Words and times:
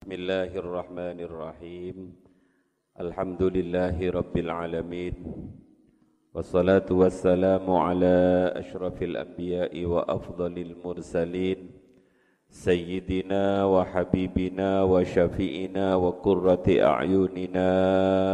بسم 0.00 0.16
الله 0.16 0.56
الرحمن 0.56 1.18
الرحيم. 1.28 1.96
الحمد 3.04 3.42
لله 3.42 3.96
رب 4.00 4.32
العالمين. 4.32 5.14
والصلاة 6.32 6.88
والسلام 6.88 7.66
على 7.68 8.16
أشرف 8.56 8.96
الأنبياء 8.96 9.84
وأفضل 9.84 10.54
المرسلين. 10.56 11.58
سيدنا 12.48 13.68
وحبيبنا 13.68 14.70
وشفيئنا 14.88 15.86
وقرة 15.94 16.66
أعيننا 16.80 17.70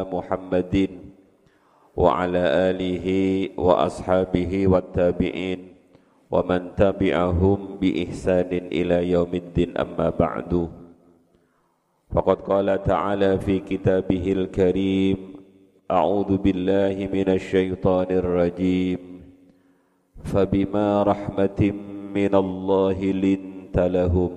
محمد 0.07 0.75
وعلى 1.99 2.45
آله 2.71 3.07
وأصحابه 3.59 4.53
والتابعين 4.67 5.61
ومن 6.31 6.61
تبعهم 6.79 7.59
بإحسان 7.83 8.51
إلى 8.71 9.11
يوم 9.11 9.33
الدين. 9.35 9.71
أما 9.75 10.15
بعد 10.15 10.86
فقد 12.16 12.42
قال 12.42 12.84
تعالى 12.84 13.40
في 13.40 13.60
كتابه 13.60 14.32
الكريم 14.32 15.18
أعوذ 15.92 16.38
بالله 16.38 17.10
من 17.14 17.30
الشيطان 17.30 18.08
الرجيم 18.12 19.00
فبما 20.24 21.04
رحمة 21.04 21.74
من 22.16 22.36
الله 22.36 23.00
لنت 23.04 23.80
لهم 23.80 24.30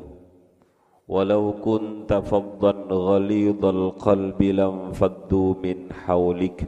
ولو 1.08 1.52
كنت 1.64 2.12
فظا 2.12 2.70
غليظ 2.90 3.64
القلب 3.64 4.42
لانفضوا 4.42 5.54
من 5.64 5.76
حولك 5.92 6.64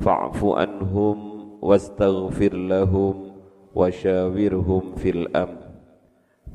فاعف 0.00 0.44
عنهم 0.44 1.16
واستغفر 1.62 2.54
لهم 2.54 3.14
وشاورهم 3.74 4.82
في 4.96 5.10
الأمر 5.10 5.56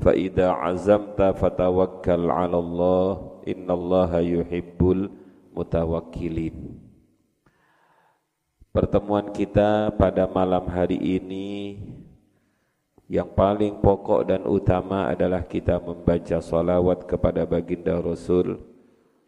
فإذا 0.00 0.48
عزمت 0.50 1.22
فتوكل 1.22 2.30
على 2.30 2.58
الله 2.58 3.27
innallaha 3.51 4.21
yuhibbul 4.21 5.09
mutawakkilin. 5.53 6.77
Pertemuan 8.69 9.33
kita 9.33 9.89
pada 9.97 10.29
malam 10.29 10.69
hari 10.69 11.01
ini 11.01 11.81
yang 13.09 13.33
paling 13.33 13.81
pokok 13.81 14.29
dan 14.29 14.45
utama 14.45 15.09
adalah 15.09 15.41
kita 15.41 15.81
membaca 15.81 16.37
salawat 16.37 17.09
kepada 17.09 17.49
baginda 17.49 17.97
Rasul 17.97 18.61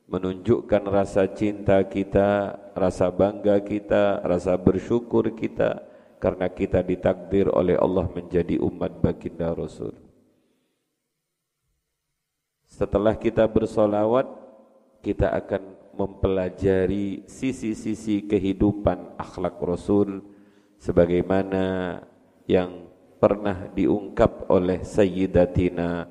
menunjukkan 0.05 0.83
rasa 0.85 1.25
cinta 1.33 1.81
kita, 1.87 2.59
rasa 2.77 3.09
bangga 3.09 3.57
kita, 3.63 4.21
rasa 4.21 4.53
bersyukur 4.59 5.33
kita 5.33 5.81
karena 6.21 6.45
kita 6.51 6.85
ditakdir 6.85 7.49
oleh 7.49 7.79
Allah 7.79 8.05
menjadi 8.11 8.61
umat 8.61 9.01
baginda 9.01 9.55
Rasul. 9.57 10.10
Setelah 12.81 13.13
kita 13.13 13.45
bersolawat, 13.45 14.25
kita 15.05 15.29
akan 15.37 15.77
mempelajari 16.01 17.21
sisi-sisi 17.29 18.25
kehidupan 18.25 19.21
akhlak 19.21 19.61
Rasul 19.61 20.25
sebagaimana 20.81 22.01
yang 22.49 22.89
pernah 23.21 23.69
diungkap 23.69 24.49
oleh 24.49 24.81
Sayyidatina 24.81 26.09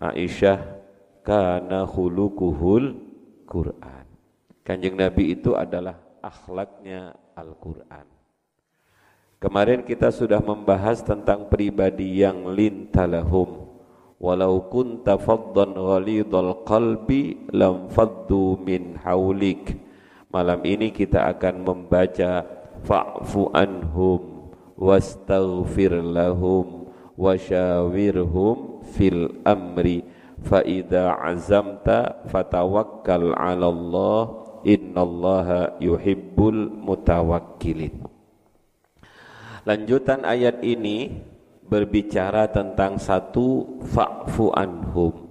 Aisyah 0.00 0.80
kana 1.20 1.84
khuluquhul 1.84 2.96
Quran. 3.44 4.04
Kanjeng 4.64 4.96
Nabi 4.96 5.36
itu 5.36 5.52
adalah 5.52 6.00
akhlaknya 6.24 7.20
Al-Quran. 7.36 8.08
Kemarin 9.36 9.84
kita 9.84 10.08
sudah 10.08 10.40
membahas 10.40 11.04
tentang 11.04 11.52
pribadi 11.52 12.24
yang 12.24 12.48
lintalahum 12.48 13.65
walau 14.16 14.68
kunta 14.72 15.20
faddan 15.20 15.76
ghalidhal 15.76 16.64
qalbi 16.64 17.48
lam 17.52 17.88
faddu 17.92 18.56
min 18.60 18.96
haulik 19.00 19.76
malam 20.32 20.60
ini 20.68 20.92
kita 20.92 21.32
akan 21.32 21.64
membaca 21.64 22.44
fa'fu 22.84 23.50
anhum 23.56 24.52
wastaghfir 24.76 25.96
lahum 26.04 26.92
wasyawirhum 27.16 28.84
fil 28.92 29.40
amri. 29.42 30.04
Fa 30.36 30.60
idza 30.60 31.16
azamta 31.16 32.22
fatawakkal 32.28 33.32
'ala 33.32 33.66
Allah 33.72 34.22
innallaha 34.62 35.80
yuhibbul 35.80 36.68
mutawakkilin. 36.70 38.04
Lanjutan 39.64 40.22
ayat 40.22 40.60
ini 40.62 41.24
berbicara 41.66 42.46
tentang 42.46 42.96
satu 42.96 43.78
fa'fu 43.90 44.54
anhum. 44.54 45.26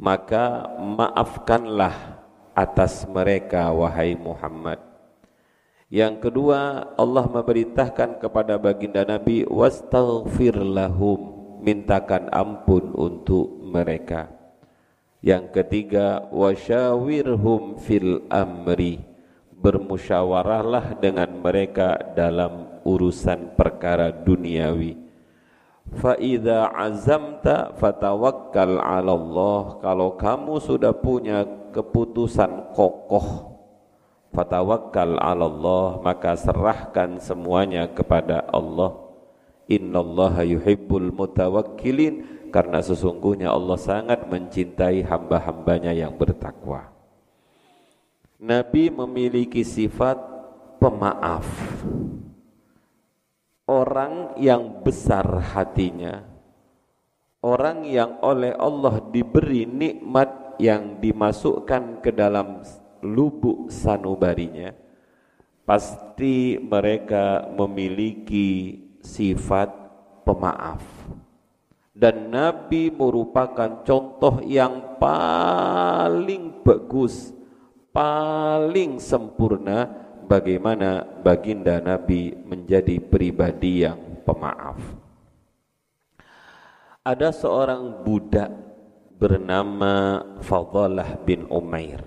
Maka 0.00 0.72
maafkanlah 0.80 2.24
atas 2.56 3.04
mereka 3.06 3.70
wahai 3.70 4.16
Muhammad. 4.16 4.80
Yang 5.92 6.28
kedua 6.28 6.92
Allah 6.96 7.28
memerintahkan 7.28 8.16
kepada 8.16 8.56
baginda 8.56 9.04
Nabi 9.04 9.44
wastaghfir 9.44 10.56
lahum 10.56 11.20
mintakan 11.60 12.32
ampun 12.32 12.96
untuk 12.96 13.60
mereka. 13.60 14.32
Yang 15.20 15.52
ketiga 15.60 16.26
wasyawirhum 16.32 17.78
fil 17.78 18.24
amri 18.32 19.04
bermusyawarahlah 19.62 20.98
dengan 20.98 21.30
mereka 21.38 21.94
dalam 22.18 22.82
urusan 22.82 23.54
perkara 23.54 24.10
duniawi 24.10 25.01
fa 25.96 26.16
idza 26.16 26.72
azamta 26.72 27.76
fatawakkal 27.76 28.80
'ala 28.80 29.12
Allah 29.12 29.60
kalau 29.84 30.16
kamu 30.16 30.60
sudah 30.60 30.96
punya 30.96 31.44
keputusan 31.72 32.72
kokoh 32.72 33.52
fatawakkal 34.32 35.20
'ala 35.20 35.44
Allah 35.46 35.86
maka 36.00 36.34
serahkan 36.34 37.20
semuanya 37.20 37.86
kepada 37.92 38.42
Allah. 38.48 38.98
Innallaha 39.70 40.42
yuhibbul 40.42 41.14
mutawakkilin 41.14 42.50
karena 42.52 42.84
sesungguhnya 42.84 43.48
Allah 43.48 43.78
sangat 43.80 44.28
mencintai 44.28 45.00
hamba-hambanya 45.06 45.96
yang 45.96 46.12
bertakwa. 46.12 46.92
Nabi 48.42 48.90
memiliki 48.90 49.62
sifat 49.62 50.18
pemaaf 50.82 51.46
orang 53.66 54.34
yang 54.38 54.82
besar 54.82 55.26
hatinya. 55.54 56.22
Orang 57.42 57.82
yang 57.82 58.22
oleh 58.22 58.54
Allah 58.54 59.02
diberi 59.10 59.66
nikmat 59.66 60.62
yang 60.62 61.02
dimasukkan 61.02 61.98
ke 61.98 62.14
dalam 62.14 62.62
lubuk 63.02 63.66
sanubarinya 63.66 64.70
pasti 65.66 66.54
mereka 66.58 67.50
memiliki 67.50 68.78
sifat 69.02 69.74
pemaaf. 70.22 70.82
Dan 71.92 72.30
Nabi 72.30 72.94
merupakan 72.94 73.82
contoh 73.82 74.38
yang 74.46 74.96
paling 75.02 76.62
bagus 76.62 77.34
paling 77.92 78.96
sempurna 78.96 80.01
bagaimana 80.26 81.04
baginda 81.22 81.78
Nabi 81.82 82.34
menjadi 82.34 82.98
pribadi 82.98 83.84
yang 83.86 83.98
pemaaf. 84.22 84.78
Ada 87.02 87.34
seorang 87.34 88.06
budak 88.06 88.50
bernama 89.18 90.22
Fadalah 90.42 91.18
bin 91.22 91.46
Umair. 91.50 92.02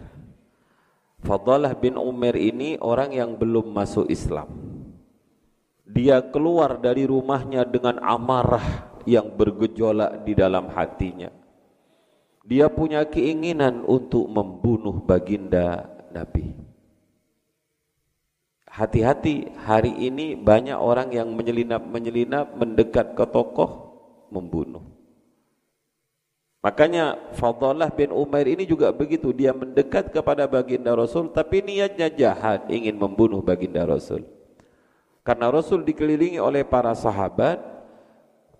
Fadalah 1.19 1.75
bin 1.75 1.99
Umair 1.99 2.35
ini 2.39 2.79
orang 2.79 3.11
yang 3.11 3.35
belum 3.35 3.75
masuk 3.75 4.07
Islam. 4.07 4.47
Dia 5.85 6.19
keluar 6.19 6.81
dari 6.81 7.05
rumahnya 7.05 7.63
dengan 7.67 8.01
amarah 8.01 8.89
yang 9.05 9.31
bergejolak 9.37 10.25
di 10.25 10.33
dalam 10.33 10.67
hatinya. 10.73 11.29
Dia 12.45 12.69
punya 12.69 13.05
keinginan 13.05 13.85
untuk 13.85 14.25
membunuh 14.29 15.01
baginda 15.01 15.85
Nabi. 16.13 16.64
Hati-hati, 18.75 19.55
hari 19.63 19.95
ini 19.95 20.35
banyak 20.35 20.75
orang 20.75 21.07
yang 21.15 21.31
menyelinap-menyelinap 21.31 22.59
mendekat 22.59 23.15
ke 23.15 23.23
tokoh 23.23 23.71
membunuh. 24.27 24.83
Makanya 26.59 27.15
Fadalah 27.39 27.87
bin 27.87 28.11
Umair 28.11 28.51
ini 28.51 28.67
juga 28.67 28.91
begitu, 28.91 29.31
dia 29.31 29.55
mendekat 29.55 30.11
kepada 30.11 30.43
baginda 30.43 30.91
Rasul 30.91 31.31
tapi 31.31 31.63
niatnya 31.63 32.11
jahat, 32.11 32.67
ingin 32.67 32.99
membunuh 32.99 33.39
baginda 33.39 33.87
Rasul. 33.87 34.27
Karena 35.23 35.47
Rasul 35.47 35.87
dikelilingi 35.87 36.43
oleh 36.43 36.67
para 36.67 36.91
sahabat, 36.99 37.63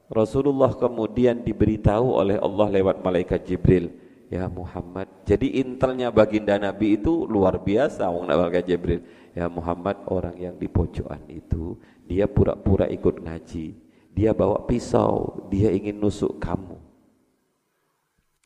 Rasulullah 0.08 0.72
kemudian 0.80 1.44
diberitahu 1.44 2.16
oleh 2.16 2.40
Allah 2.40 2.72
lewat 2.72 3.04
malaikat 3.04 3.52
Jibril, 3.52 3.92
Ya 4.36 4.52
Muhammad, 4.52 5.08
jadi 5.24 5.64
intelnya 5.64 6.12
baginda 6.12 6.60
Nabi 6.60 7.00
itu 7.00 7.24
luar 7.24 7.56
biasa, 7.56 8.12
wong 8.12 8.28
malaikat 8.28 8.68
Jibril 8.68 9.00
Ya 9.32 9.48
Muhammad 9.48 10.04
orang 10.12 10.36
yang 10.36 10.56
di 10.60 10.68
pojokan 10.68 11.24
itu 11.32 11.80
dia 12.04 12.28
pura-pura 12.28 12.88
ikut 12.92 13.20
ngaji. 13.24 13.76
Dia 14.16 14.32
bawa 14.32 14.64
pisau, 14.64 15.44
dia 15.52 15.72
ingin 15.72 16.00
nusuk 16.00 16.40
kamu. 16.40 16.80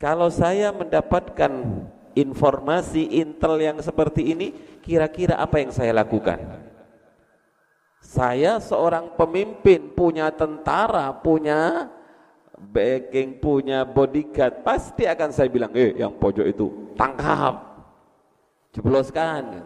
Kalau 0.01 0.33
saya 0.33 0.74
mendapatkan 0.74 1.50
informasi 2.18 3.06
intel 3.21 3.62
yang 3.62 3.77
seperti 3.77 4.33
ini, 4.33 4.53
kira-kira 4.81 5.38
apa 5.38 5.62
yang 5.62 5.69
saya 5.69 5.94
lakukan? 5.94 6.42
Saya 8.01 8.57
seorang 8.57 9.13
pemimpin, 9.13 9.94
punya 9.94 10.33
tentara, 10.33 11.13
punya 11.21 11.85
backing, 12.59 13.39
punya 13.39 13.88
bodyguard, 13.88 14.61
pasti 14.61 15.07
akan 15.07 15.29
saya 15.31 15.47
bilang, 15.47 15.71
eh 15.71 15.95
yang 15.95 16.13
pojok 16.19 16.45
itu 16.45 16.94
tangkap, 17.00 17.56
jebloskan. 18.75 19.63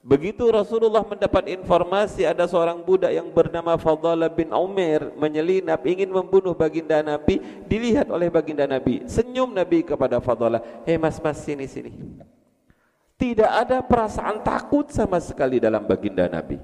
Begitu 0.00 0.48
Rasulullah 0.48 1.04
mendapat 1.04 1.44
informasi 1.52 2.24
ada 2.24 2.48
seorang 2.48 2.80
budak 2.80 3.12
yang 3.12 3.28
bernama 3.28 3.76
Fadhala 3.76 4.32
bin 4.32 4.48
Umar 4.48 5.12
menyelinap 5.12 5.84
ingin 5.84 6.08
membunuh 6.08 6.56
baginda 6.56 7.04
Nabi, 7.04 7.36
dilihat 7.68 8.08
oleh 8.08 8.32
baginda 8.32 8.64
Nabi. 8.64 9.04
Senyum 9.04 9.52
Nabi 9.52 9.84
kepada 9.84 10.16
Fadhala, 10.24 10.64
"Hei 10.88 10.96
mas-mas 10.96 11.44
sini 11.44 11.68
sini." 11.68 11.92
Tidak 13.20 13.50
ada 13.52 13.84
perasaan 13.84 14.40
takut 14.40 14.88
sama 14.88 15.20
sekali 15.20 15.60
dalam 15.60 15.84
baginda 15.84 16.24
Nabi. 16.24 16.56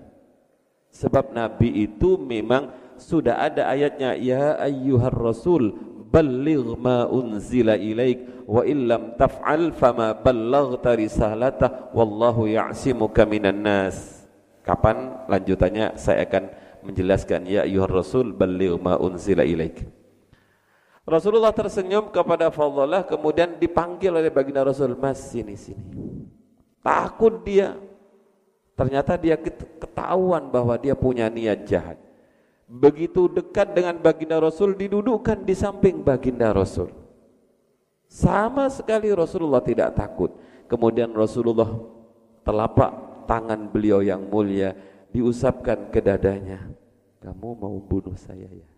Sebab 0.88 1.28
Nabi 1.28 1.84
itu 1.84 2.16
memang 2.16 2.72
sudah 2.98 3.40
ada 3.40 3.68
ayatnya, 3.70 4.16
"Ya 4.16 4.56
ayyuhar 4.60 5.14
rasul, 5.14 5.76
balligh 6.16 6.78
ma 6.78 7.04
unzila 7.10 7.74
ilaik 7.74 8.46
wa 8.46 8.62
illam 8.62 9.18
taf'al 9.18 9.74
fama 9.74 10.14
ballaghta 10.16 10.94
risalatah 10.94 11.92
wallahu 11.92 12.46
ya'simuka 12.46 13.26
minan 13.26 13.60
nas. 13.60 14.24
Kapan 14.64 15.28
lanjutannya? 15.30 15.94
Saya 16.00 16.26
akan 16.26 16.50
menjelaskan 16.86 17.46
ya 17.46 17.66
ayyuhar 17.66 17.92
rasul 17.92 18.32
balligh 18.32 18.78
ma 18.78 18.96
unzila 18.96 19.44
ilaik. 19.44 19.84
Rasulullah 21.06 21.54
tersenyum 21.54 22.10
kepada 22.10 22.50
Fadhalah 22.50 23.06
kemudian 23.06 23.62
dipanggil 23.62 24.10
oleh 24.10 24.26
baginda 24.26 24.66
Rasul 24.66 24.98
mas 24.98 25.22
sini 25.22 25.54
sini. 25.54 25.86
Takut 26.82 27.46
dia. 27.46 27.78
Ternyata 28.74 29.14
dia 29.14 29.38
ketahuan 29.38 30.50
bahwa 30.50 30.74
dia 30.76 30.98
punya 30.98 31.30
niat 31.30 31.62
jahat 31.64 32.05
begitu 32.66 33.30
dekat 33.30 33.72
dengan 33.72 33.96
baginda 34.02 34.42
Rasul 34.42 34.74
didudukkan 34.74 35.46
di 35.46 35.54
samping 35.54 36.02
baginda 36.02 36.50
Rasul. 36.50 36.90
Sama 38.06 38.70
sekali 38.70 39.10
Rasulullah 39.10 39.62
tidak 39.62 39.94
takut. 39.94 40.34
Kemudian 40.66 41.14
Rasulullah 41.14 41.70
telapak 42.42 42.90
tangan 43.30 43.70
beliau 43.70 44.02
yang 44.02 44.26
mulia 44.26 44.74
diusapkan 45.14 45.90
ke 45.94 46.02
dadanya. 46.02 46.70
Kamu 47.22 47.58
mau 47.58 47.78
bunuh 47.78 48.14
saya 48.14 48.46
ya? 48.46 48.68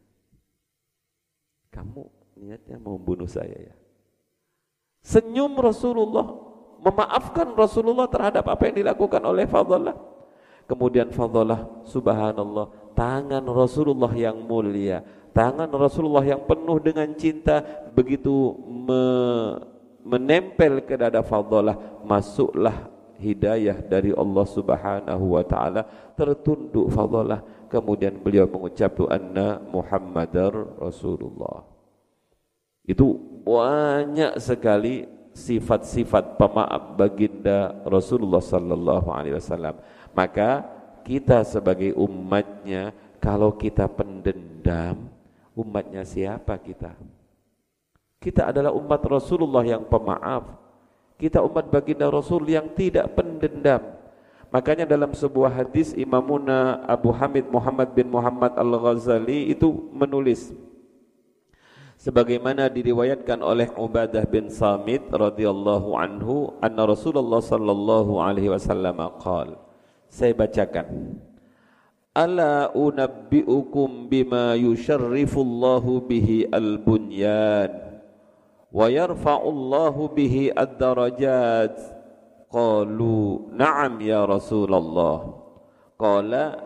Kamu 1.72 2.00
niatnya 2.40 2.76
mau 2.80 2.96
bunuh 2.96 3.28
saya 3.28 3.56
ya? 3.56 3.74
Senyum 5.04 5.56
Rasulullah 5.56 6.28
memaafkan 6.80 7.52
Rasulullah 7.56 8.08
terhadap 8.08 8.48
apa 8.48 8.68
yang 8.68 8.84
dilakukan 8.84 9.22
oleh 9.24 9.44
Fadlallah. 9.44 9.96
Kemudian 10.68 11.12
Fadlallah 11.12 11.84
subhanallah 11.88 12.87
tangan 12.98 13.46
Rasulullah 13.46 14.10
yang 14.10 14.42
mulia, 14.42 15.06
tangan 15.30 15.70
Rasulullah 15.70 16.26
yang 16.26 16.42
penuh 16.42 16.82
dengan 16.82 17.06
cinta 17.14 17.62
begitu 17.94 18.58
me 18.66 19.02
menempel 20.08 20.82
ke 20.82 20.96
dada 20.96 21.20
Fadhalah, 21.20 22.02
masuklah 22.02 22.88
hidayah 23.20 23.76
dari 23.76 24.10
Allah 24.16 24.46
Subhanahu 24.48 25.36
wa 25.36 25.44
taala, 25.44 25.84
tertunduk 26.16 26.88
Fadhalah, 26.88 27.44
kemudian 27.68 28.16
beliau 28.16 28.48
mengucap 28.48 28.98
anna 29.06 29.60
Muhammadar 29.68 30.80
Rasulullah. 30.80 31.62
Itu 32.88 33.20
banyak 33.44 34.40
sekali 34.40 35.04
sifat-sifat 35.36 36.40
pemaaf 36.40 36.96
baginda 36.96 37.76
Rasulullah 37.84 38.40
sallallahu 38.40 39.12
alaihi 39.12 39.36
wasallam. 39.36 39.76
Maka 40.16 40.77
kita 41.08 41.40
sebagai 41.40 41.96
umatnya 41.96 42.92
kalau 43.16 43.56
kita 43.56 43.88
pendendam 43.88 45.08
umatnya 45.56 46.04
siapa 46.04 46.60
kita? 46.60 46.92
Kita 48.20 48.52
adalah 48.52 48.76
umat 48.76 49.00
Rasulullah 49.08 49.64
yang 49.64 49.88
pemaaf. 49.88 50.52
Kita 51.16 51.40
umat 51.42 51.72
baginda 51.72 52.06
Rasul 52.12 52.46
yang 52.46 52.68
tidak 52.76 53.16
pendendam. 53.16 53.80
Makanya 54.52 54.84
dalam 54.84 55.16
sebuah 55.16 55.50
hadis 55.50 55.96
Imamuna 55.96 56.84
Abu 56.84 57.10
Hamid 57.10 57.48
Muhammad 57.50 57.90
bin 57.96 58.08
Muhammad 58.08 58.54
Al-Ghazali 58.54 59.50
itu 59.50 59.92
menulis 59.92 60.56
sebagaimana 62.00 62.70
diriwayatkan 62.72 63.44
oleh 63.44 63.68
Ubadah 63.76 64.24
bin 64.24 64.48
Samit 64.48 65.04
radhiyallahu 65.12 65.98
anhu 66.00 66.56
anna 66.64 66.88
Rasulullah 66.88 67.44
sallallahu 67.44 68.22
alaihi 68.24 68.48
wasallam 68.48 68.96
qala 69.20 69.67
saya 70.08 70.34
bacakan. 70.34 71.16
Ala 72.16 72.74
unabbi'ukum 72.74 74.10
bima 74.10 74.58
yusharrifullahu 74.58 76.02
bihi 76.08 76.50
al-bunyan 76.50 78.02
wa 78.74 78.90
yarfa'ullahu 78.90 80.10
bihi 80.16 80.50
ad-darajat. 80.50 81.78
Qalu 82.48 83.52
na'am 83.54 84.00
ya 84.02 84.24
Rasulullah. 84.24 85.30
Qala 85.94 86.58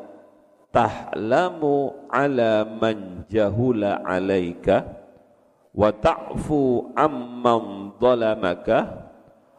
tahlamu 0.73 2.09
ala 2.09 2.65
man 2.65 3.29
jahula 3.29 4.01
alaika 4.07 4.89
wa 5.77 5.93
ta'fu 5.93 6.95
amman 6.97 7.93
zalamaka 8.01 9.11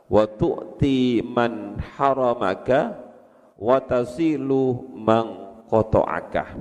wa 0.10 0.26
tu'ti 0.26 1.22
man 1.22 1.78
haramaka 1.78 2.98
watasilu 3.64 4.92
mangkoto'akah. 4.92 6.52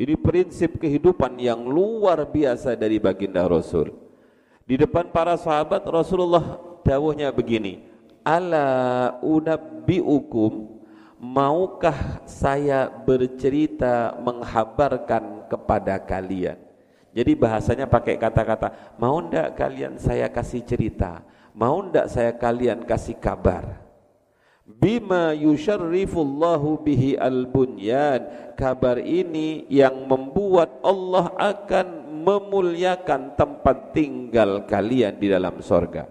Ini 0.00 0.16
prinsip 0.16 0.80
kehidupan 0.80 1.36
yang 1.36 1.60
luar 1.68 2.24
biasa 2.24 2.72
dari 2.72 2.96
baginda 2.96 3.44
Rasul. 3.44 3.92
Di 4.64 4.80
depan 4.80 5.12
para 5.12 5.36
sahabat 5.36 5.84
Rasulullah 5.84 6.56
dawuhnya 6.80 7.28
begini 7.28 7.84
ala 8.24 9.12
unabbiukum 9.20 10.80
maukah 11.20 12.24
saya 12.24 12.88
bercerita 12.88 14.16
menghabarkan 14.24 15.52
kepada 15.52 16.00
kalian? 16.00 16.56
Jadi 17.12 17.32
bahasanya 17.36 17.84
pakai 17.84 18.16
kata-kata 18.16 18.96
mau 18.96 19.20
ndak 19.20 19.52
kalian 19.52 20.00
saya 20.00 20.32
kasih 20.32 20.64
cerita? 20.64 21.20
Mau 21.52 21.84
ndak 21.84 22.08
saya 22.08 22.32
kalian 22.32 22.88
kasih 22.88 23.18
kabar 23.20 23.89
bima 24.78 25.34
yusharrifullahu 25.34 26.86
bihi 26.86 27.18
al-bunyan. 27.18 28.52
Kabar 28.54 29.00
ini 29.00 29.64
yang 29.72 30.04
membuat 30.06 30.78
Allah 30.84 31.32
akan 31.34 32.20
memuliakan 32.20 33.34
tempat 33.34 33.96
tinggal 33.96 34.68
kalian 34.68 35.16
di 35.16 35.32
dalam 35.32 35.58
sorga. 35.64 36.06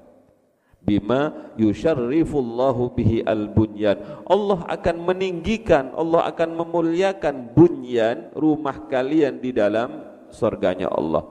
Bima 0.82 1.54
yusharrifullahu 1.56 2.98
bihi 2.98 3.22
al-bunyan. 3.22 4.26
Allah 4.26 4.66
akan 4.66 4.96
meninggikan 5.06 5.94
Allah 5.94 6.26
akan 6.34 6.50
memuliakan 6.66 7.54
bunyan 7.54 8.34
rumah 8.34 8.90
kalian 8.90 9.38
di 9.38 9.54
dalam 9.54 10.02
sorganya 10.34 10.90
Allah. 10.90 11.22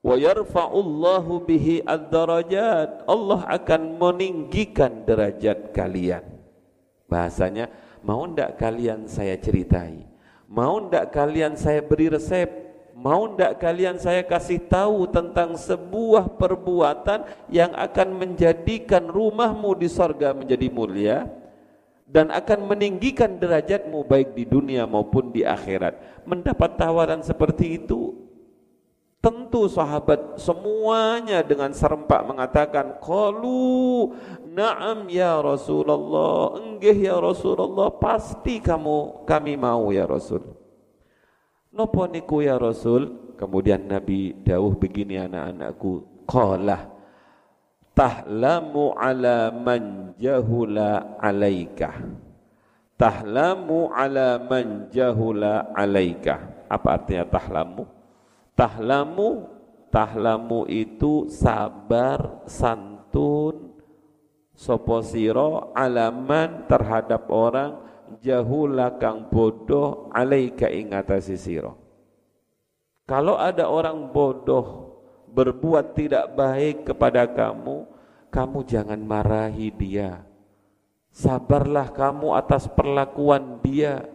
Wa 0.00 0.14
yarfa'ullahu 0.14 1.44
bihi 1.44 1.82
ad-darajat. 1.82 3.10
Allah 3.10 3.40
akan 3.50 3.98
meninggikan 3.98 5.02
derajat 5.02 5.74
kalian 5.74 6.29
bahasanya 7.10 7.66
mau 8.06 8.22
ndak 8.22 8.54
kalian 8.54 9.10
saya 9.10 9.34
ceritai? 9.34 10.06
Mau 10.46 10.78
ndak 10.86 11.10
kalian 11.10 11.58
saya 11.58 11.82
beri 11.82 12.06
resep? 12.06 12.46
Mau 12.94 13.26
ndak 13.34 13.58
kalian 13.58 13.98
saya 13.98 14.22
kasih 14.22 14.62
tahu 14.70 15.10
tentang 15.10 15.58
sebuah 15.58 16.38
perbuatan 16.38 17.26
yang 17.50 17.74
akan 17.74 18.14
menjadikan 18.14 19.10
rumahmu 19.10 19.74
di 19.74 19.88
sorga 19.90 20.30
menjadi 20.30 20.68
mulia 20.70 21.26
dan 22.06 22.30
akan 22.30 22.66
meninggikan 22.70 23.40
derajatmu 23.40 24.04
baik 24.04 24.36
di 24.38 24.44
dunia 24.46 24.86
maupun 24.86 25.34
di 25.34 25.42
akhirat? 25.42 26.22
Mendapat 26.28 26.76
tawaran 26.76 27.24
seperti 27.24 27.82
itu 27.82 28.29
Tentu 29.20 29.68
sahabat 29.68 30.40
semuanya 30.40 31.44
dengan 31.44 31.76
serempak 31.76 32.24
mengatakan 32.24 32.96
Qalu 33.04 34.16
na'am 34.48 35.12
ya 35.12 35.44
Rasulullah 35.44 36.56
Enggih 36.56 36.96
ya 36.96 37.20
Rasulullah 37.20 37.92
Pasti 38.00 38.64
kamu 38.64 39.28
kami 39.28 39.60
mau 39.60 39.92
ya 39.92 40.08
Rasul. 40.08 40.40
Nopo 41.76 42.08
niku 42.08 42.40
ya 42.40 42.56
Rasul? 42.56 43.36
Kemudian 43.36 43.84
Nabi 43.84 44.40
dawuh 44.40 44.72
begini 44.80 45.20
anak-anakku 45.20 46.24
Qala 46.24 47.00
Tahlamu 48.00 48.96
ala 48.96 49.52
man 49.52 50.16
jahula 50.16 51.20
alaika. 51.20 51.92
Tahlamu 52.96 53.92
ala 53.92 54.40
man 54.40 54.88
jahula 54.88 55.68
alaika. 55.76 56.64
Apa 56.72 56.96
artinya 56.96 57.28
tahlamu? 57.28 57.99
Tahlamu 58.54 59.46
tahlamu 59.90 60.64
itu 60.70 61.26
sabar 61.28 62.46
santun 62.46 63.74
soposiro 64.54 65.74
alaman 65.74 66.68
terhadap 66.70 67.26
orang 67.32 67.80
jahula 68.22 69.00
kang 69.00 69.26
bodoh 69.30 70.10
alaika 70.14 70.70
ingatasi 70.70 71.36
siro. 71.38 71.78
Kalau 73.06 73.34
ada 73.34 73.66
orang 73.66 74.14
bodoh 74.14 74.94
berbuat 75.30 75.98
tidak 75.98 76.34
baik 76.38 76.76
kepada 76.94 77.26
kamu 77.26 77.86
kamu 78.30 78.58
jangan 78.62 79.00
marahi 79.02 79.74
dia. 79.74 80.22
Sabarlah 81.10 81.90
kamu 81.90 82.38
atas 82.38 82.70
perlakuan 82.70 83.58
dia. 83.58 84.06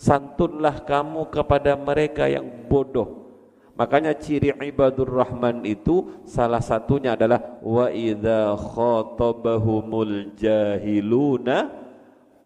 Santunlah 0.00 0.80
kamu 0.88 1.28
kepada 1.28 1.76
mereka 1.76 2.24
yang 2.24 2.48
bodoh 2.72 3.29
makanya 3.78 4.14
ciri 4.16 4.54
ibadur 4.54 5.08
rahman 5.08 5.62
itu 5.66 6.22
salah 6.26 6.62
satunya 6.62 7.14
adalah 7.18 7.60
wa 7.62 7.90
idza 7.90 8.54
khatabahumul 8.54 10.34
jahiluna 10.38 11.70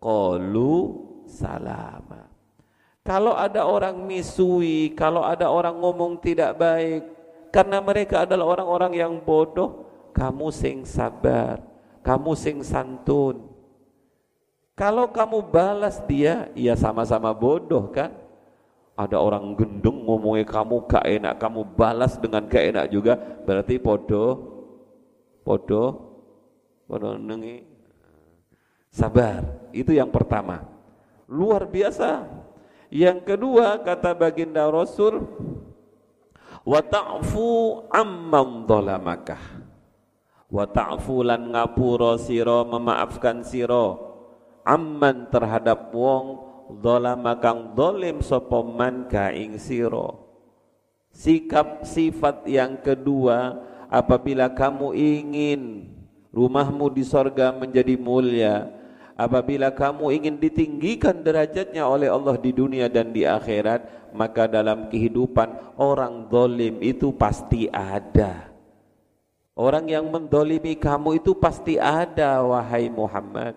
qalu 0.00 1.04
salama 1.28 2.28
kalau 3.04 3.36
ada 3.36 3.68
orang 3.68 4.00
misui 4.04 4.92
kalau 4.96 5.24
ada 5.24 5.48
orang 5.52 5.76
ngomong 5.76 6.20
tidak 6.20 6.56
baik 6.56 7.02
karena 7.52 7.78
mereka 7.78 8.24
adalah 8.26 8.58
orang-orang 8.58 8.92
yang 8.98 9.12
bodoh 9.20 9.86
kamu 10.16 10.48
sing 10.54 10.82
sabar 10.88 11.60
kamu 12.00 12.32
sing 12.36 12.60
santun 12.60 13.54
kalau 14.74 15.06
kamu 15.06 15.38
balas 15.54 16.02
dia, 16.02 16.50
ya 16.58 16.74
sama-sama 16.74 17.30
bodoh 17.30 17.94
kan? 17.94 18.10
Ada 18.94 19.18
orang 19.18 19.58
gendeng 19.58 20.06
ngomongnya 20.06 20.46
kamu 20.46 20.86
gak 20.86 21.02
enak, 21.02 21.34
kamu 21.42 21.66
balas 21.74 22.14
dengan 22.14 22.46
gak 22.46 22.64
enak 22.70 22.86
juga, 22.94 23.18
berarti 23.18 23.82
podo, 23.82 24.38
podo, 25.42 25.84
podo 26.86 27.18
nengi. 27.18 27.66
Sabar, 28.94 29.42
itu 29.74 29.90
yang 29.90 30.14
pertama. 30.14 30.62
Luar 31.26 31.66
biasa. 31.66 32.22
Yang 32.94 33.34
kedua 33.34 33.82
kata 33.82 34.14
baginda 34.14 34.70
Rasul, 34.70 35.26
wa 36.62 36.78
ta'fu 36.78 37.82
amman 37.90 38.62
dhalamaka. 38.70 39.38
Wa 40.46 40.70
ta'fu 40.70 41.26
lan 41.26 41.50
ngapura 41.50 42.14
sira 42.14 42.62
memaafkan 42.62 43.42
sira 43.42 43.98
amman 44.62 45.26
terhadap 45.28 45.90
wong 45.90 46.43
dolama 46.70 47.36
kang 47.40 47.72
dolim 47.76 48.20
sopoman 48.24 49.08
ka 49.10 49.32
ing 49.34 49.60
sikap 51.14 51.86
sifat 51.86 52.42
yang 52.50 52.80
kedua 52.82 53.62
apabila 53.86 54.50
kamu 54.50 54.92
ingin 54.96 55.62
rumahmu 56.34 56.90
di 56.90 57.06
sorga 57.06 57.54
menjadi 57.54 57.94
mulia 57.94 58.66
apabila 59.14 59.70
kamu 59.70 60.10
ingin 60.10 60.36
ditinggikan 60.42 61.22
derajatnya 61.22 61.86
oleh 61.86 62.10
Allah 62.10 62.34
di 62.34 62.50
dunia 62.50 62.90
dan 62.90 63.14
di 63.14 63.22
akhirat 63.22 64.10
maka 64.14 64.46
dalam 64.46 64.90
kehidupan 64.90 65.74
orang 65.74 66.30
dolim 66.30 66.78
itu 66.78 67.10
pasti 67.14 67.66
ada. 67.70 68.54
Orang 69.54 69.86
yang 69.86 70.10
mendolimi 70.10 70.74
kamu 70.74 71.22
itu 71.22 71.34
pasti 71.38 71.78
ada 71.78 72.42
wahai 72.42 72.90
Muhammad 72.90 73.54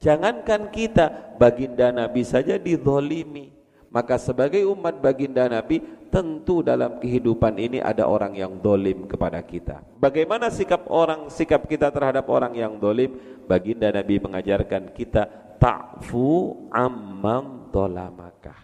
Jangankan 0.00 0.72
kita, 0.72 1.36
baginda 1.36 1.92
Nabi 1.92 2.24
saja 2.24 2.56
dizolimi. 2.56 3.52
Maka 3.92 4.16
sebagai 4.16 4.64
umat 4.72 4.96
baginda 4.96 5.44
Nabi, 5.44 5.84
tentu 6.08 6.64
dalam 6.64 6.96
kehidupan 6.96 7.60
ini 7.60 7.84
ada 7.84 8.08
orang 8.08 8.32
yang 8.32 8.56
dolim 8.56 9.04
kepada 9.04 9.44
kita. 9.44 9.84
Bagaimana 10.00 10.48
sikap 10.48 10.88
orang, 10.88 11.28
sikap 11.28 11.68
kita 11.68 11.92
terhadap 11.92 12.24
orang 12.32 12.56
yang 12.56 12.80
dolim? 12.80 13.12
Baginda 13.44 13.92
Nabi 13.92 14.16
mengajarkan 14.22 14.88
kita 14.96 15.28
ta'fu 15.60 16.70
ammam 16.72 17.68
dolamaka. 17.68 18.56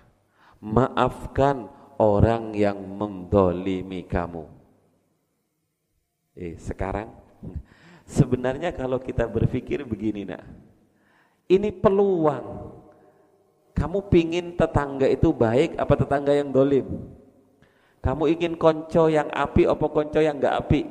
Maafkan 0.65 1.69
orang 2.01 2.57
yang 2.57 2.81
mendolimi 2.81 4.09
kamu. 4.09 4.49
Eh, 6.33 6.57
sekarang 6.57 7.13
sebenarnya 8.17 8.73
kalau 8.73 8.97
kita 8.97 9.29
berpikir 9.29 9.85
begini 9.85 10.25
nak, 10.25 10.66
ini 11.47 11.71
peluang. 11.71 12.75
Kamu 13.77 14.09
pingin 14.09 14.57
tetangga 14.57 15.05
itu 15.05 15.31
baik 15.37 15.77
apa 15.77 15.95
tetangga 16.01 16.33
yang 16.33 16.49
dolim? 16.49 16.87
Kamu 18.01 18.25
ingin 18.31 18.57
konco 18.57 19.11
yang 19.13 19.29
api 19.29 19.69
apa 19.69 19.87
konco 19.91 20.17
yang 20.23 20.41
enggak 20.41 20.57
api? 20.65 20.89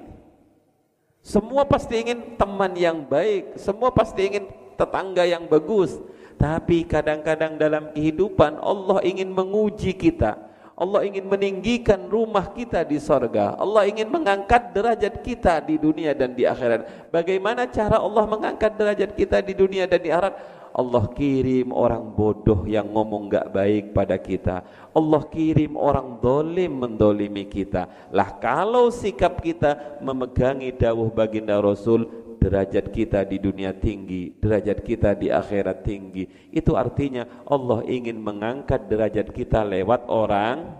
Semua 1.25 1.65
pasti 1.65 1.97
ingin 2.05 2.37
teman 2.37 2.77
yang 2.77 3.01
baik, 3.01 3.57
semua 3.57 3.89
pasti 3.89 4.29
ingin 4.29 4.45
tetangga 4.77 5.25
yang 5.25 5.49
bagus. 5.49 5.97
Tapi 6.37 6.85
kadang-kadang 6.85 7.57
dalam 7.57 7.89
kehidupan 7.95 8.61
Allah 8.61 9.01
ingin 9.01 9.33
menguji 9.33 9.97
kita. 9.97 10.44
Allah 10.75 11.07
ingin 11.07 11.23
meninggikan 11.23 12.03
rumah 12.11 12.51
kita 12.51 12.83
di 12.83 12.99
sorga. 12.99 13.55
Allah 13.55 13.87
ingin 13.87 14.11
mengangkat 14.11 14.75
derajat 14.75 15.23
kita 15.23 15.63
di 15.63 15.79
dunia 15.79 16.11
dan 16.11 16.35
di 16.35 16.43
akhirat. 16.43 17.07
Bagaimana 17.15 17.63
cara 17.63 17.95
Allah 17.95 18.27
mengangkat 18.27 18.75
derajat 18.75 19.15
kita 19.15 19.39
di 19.39 19.55
dunia 19.55 19.87
dan 19.87 20.03
di 20.03 20.11
akhirat? 20.11 20.35
Allah 20.75 21.07
kirim 21.15 21.71
orang 21.71 22.11
bodoh 22.11 22.67
yang 22.67 22.91
ngomong 22.91 23.31
gak 23.31 23.47
baik 23.55 23.95
pada 23.95 24.19
kita. 24.19 24.67
Allah 24.91 25.23
kirim 25.31 25.79
orang 25.79 26.19
dolim 26.19 26.75
mendolimi 26.75 27.47
kita. 27.47 28.11
Lah 28.11 28.35
kalau 28.35 28.91
sikap 28.91 29.39
kita 29.39 30.03
memegangi 30.03 30.75
dawuh 30.75 31.07
baginda 31.07 31.55
Rasul, 31.63 32.24
derajat 32.45 32.93
kita 32.93 33.25
di 33.25 33.41
dunia 33.41 33.73
tinggi, 33.73 34.29
derajat 34.37 34.85
kita 34.85 35.17
di 35.17 35.33
akhirat 35.33 35.81
tinggi. 35.81 36.29
Itu 36.53 36.77
artinya 36.77 37.25
Allah 37.49 37.81
ingin 37.89 38.21
mengangkat 38.21 38.85
derajat 38.85 39.33
kita 39.33 39.65
lewat 39.65 40.05
orang 40.05 40.77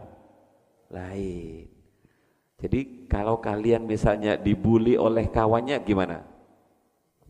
lain. 0.93 1.65
Jadi 2.61 3.09
kalau 3.09 3.41
kalian 3.41 3.89
misalnya 3.89 4.37
dibully 4.37 4.93
oleh 4.93 5.25
kawannya 5.33 5.81
gimana? 5.81 6.21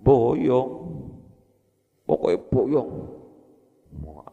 Boyong. 0.03 0.69
Pokoknya 2.03 2.39
boyong. 2.51 2.91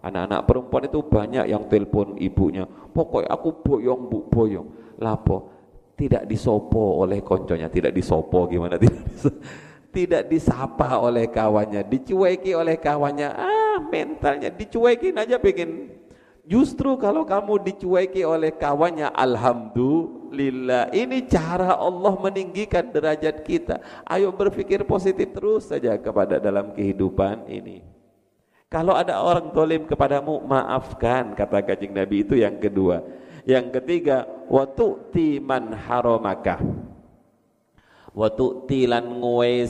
Anak-anak 0.02 0.42
perempuan 0.50 0.84
itu 0.90 0.98
banyak 1.06 1.46
yang 1.46 1.70
telepon 1.70 2.18
ibunya. 2.18 2.66
Pokoknya 2.66 3.30
aku 3.30 3.62
boyong 3.62 4.10
bu, 4.10 4.18
boyong. 4.26 4.98
Lapo? 4.98 5.54
Tidak 5.94 6.26
disopo 6.26 7.06
oleh 7.06 7.22
konconya, 7.22 7.70
tidak 7.70 7.94
disopo 7.94 8.50
gimana? 8.50 8.74
Tidak 8.82 9.06
disopo 9.06 9.71
tidak 9.92 10.32
disapa 10.32 10.96
oleh 10.96 11.28
kawannya, 11.28 11.84
dicueki 11.84 12.56
oleh 12.56 12.80
kawannya, 12.80 13.28
ah 13.28 13.76
mentalnya 13.92 14.48
dicuekin 14.48 15.20
aja 15.20 15.36
pengen. 15.36 16.00
Justru 16.42 16.98
kalau 16.98 17.22
kamu 17.22 17.62
dicueki 17.62 18.26
oleh 18.26 18.50
kawannya, 18.50 19.14
alhamdulillah. 19.14 20.90
Ini 20.90 21.30
cara 21.30 21.78
Allah 21.78 22.18
meninggikan 22.18 22.90
derajat 22.90 23.46
kita. 23.46 23.78
Ayo 24.02 24.34
berpikir 24.34 24.82
positif 24.82 25.30
terus 25.30 25.70
saja 25.70 25.94
kepada 25.94 26.42
dalam 26.42 26.74
kehidupan 26.74 27.46
ini. 27.46 27.86
Kalau 28.66 28.96
ada 28.96 29.22
orang 29.22 29.54
dolim 29.54 29.86
kepadamu, 29.86 30.42
maafkan 30.42 31.36
kata 31.36 31.62
kajing 31.62 31.94
Nabi 31.94 32.26
itu 32.26 32.34
yang 32.34 32.58
kedua. 32.58 33.04
Yang 33.46 33.78
ketiga, 33.78 34.26
waktu 34.50 34.98
timan 35.14 35.76
haramaka 35.76 36.58
wa 38.12 38.28
tu'tilan 38.28 39.08
nguwe 39.20 39.68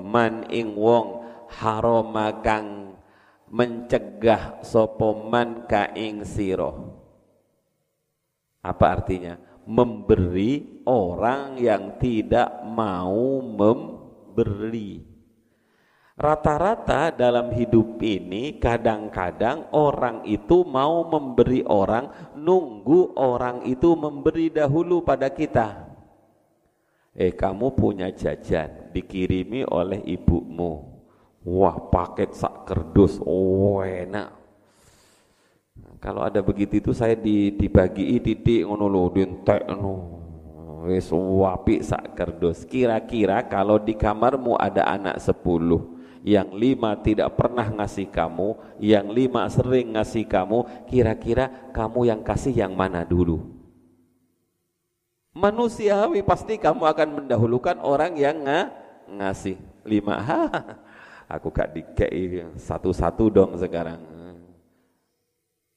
man 0.00 0.48
ing 0.50 0.74
wong 0.74 1.22
harama 1.50 2.42
kang 2.42 2.96
mencegah 3.50 4.62
sapa 4.62 5.10
man 5.26 5.66
ka 5.66 5.90
ing 5.98 6.22
sira. 6.22 6.70
Apa 8.62 9.00
artinya? 9.00 9.34
Memberi 9.70 10.82
orang 10.86 11.58
yang 11.58 11.98
tidak 12.02 12.64
mau 12.66 13.38
memberi. 13.42 15.06
Rata-rata 16.20 17.08
dalam 17.14 17.48
hidup 17.54 17.96
ini 18.04 18.60
kadang-kadang 18.60 19.72
orang 19.72 20.26
itu 20.28 20.68
mau 20.68 21.06
memberi 21.08 21.64
orang, 21.64 22.36
nunggu 22.36 23.16
orang 23.16 23.64
itu 23.64 23.96
memberi 23.96 24.52
dahulu 24.52 25.00
pada 25.00 25.32
kita. 25.32 25.89
Eh 27.20 27.36
kamu 27.36 27.76
punya 27.76 28.08
jajan 28.08 28.88
dikirimi 28.96 29.68
oleh 29.68 30.00
ibumu. 30.08 30.88
Wah 31.44 31.76
paket 31.92 32.32
sak 32.32 32.64
kerdus, 32.64 33.20
oh 33.20 33.84
enak. 33.84 34.40
Kalau 36.00 36.24
ada 36.24 36.40
begitu 36.40 36.80
itu 36.80 36.96
saya 36.96 37.12
dibagi 37.12 38.16
titik 38.24 38.64
ngono 38.64 38.88
lho 38.88 39.12
dintek 39.12 39.68
no. 39.68 40.16
Wis 40.88 41.12
wapi 41.12 41.84
sak 41.84 42.16
kerdus. 42.16 42.64
Kira-kira 42.64 43.44
kalau 43.44 43.76
di 43.76 43.92
kamarmu 43.92 44.56
ada 44.56 44.88
anak 44.88 45.20
sepuluh, 45.20 46.00
yang 46.24 46.56
lima 46.56 46.96
tidak 47.04 47.36
pernah 47.36 47.68
ngasih 47.68 48.08
kamu, 48.08 48.80
yang 48.80 49.12
lima 49.12 49.44
sering 49.52 49.92
ngasih 49.92 50.24
kamu, 50.24 50.88
kira-kira 50.88 51.68
kamu 51.76 52.08
yang 52.08 52.24
kasih 52.24 52.56
yang 52.56 52.72
mana 52.72 53.04
dulu? 53.04 53.59
Manusiawi 55.34 56.26
pasti 56.26 56.58
kamu 56.58 56.82
akan 56.86 57.08
mendahulukan 57.22 57.78
orang 57.78 58.18
yang 58.18 58.42
ng 58.42 58.66
ngasih 59.10 59.58
lima. 59.86 60.18
Ha 60.22 60.42
aku 61.34 61.50
gak 61.54 61.74
dikei 61.74 62.42
satu-satu 62.58 63.24
dong 63.30 63.52
sekarang. 63.58 63.98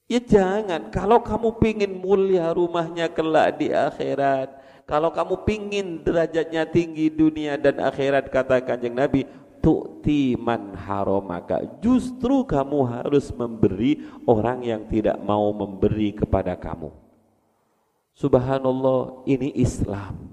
Ya 0.04 0.20
jangan 0.20 0.92
kalau 0.92 1.24
kamu 1.24 1.56
pingin 1.56 1.92
mulia 1.96 2.52
rumahnya 2.52 3.08
kelak 3.08 3.56
di 3.56 3.72
akhirat 3.72 4.52
kalau 4.84 5.08
kamu 5.08 5.48
pingin 5.48 5.86
derajatnya 6.04 6.68
tinggi 6.68 7.08
dunia 7.08 7.56
dan 7.56 7.80
akhirat 7.80 8.28
kata 8.28 8.60
kanjeng 8.60 8.92
Nabi 8.92 9.24
tu'ti 9.64 10.36
man 10.36 10.76
haromaka. 10.76 11.64
Justru 11.80 12.44
kamu 12.44 12.84
harus 12.84 13.32
memberi 13.32 14.04
orang 14.28 14.60
yang 14.60 14.84
tidak 14.92 15.16
mau 15.24 15.48
memberi 15.56 16.12
kepada 16.12 16.52
kamu 16.52 17.03
subhanallah 18.14 19.26
ini 19.28 19.52
Islam. 19.58 20.32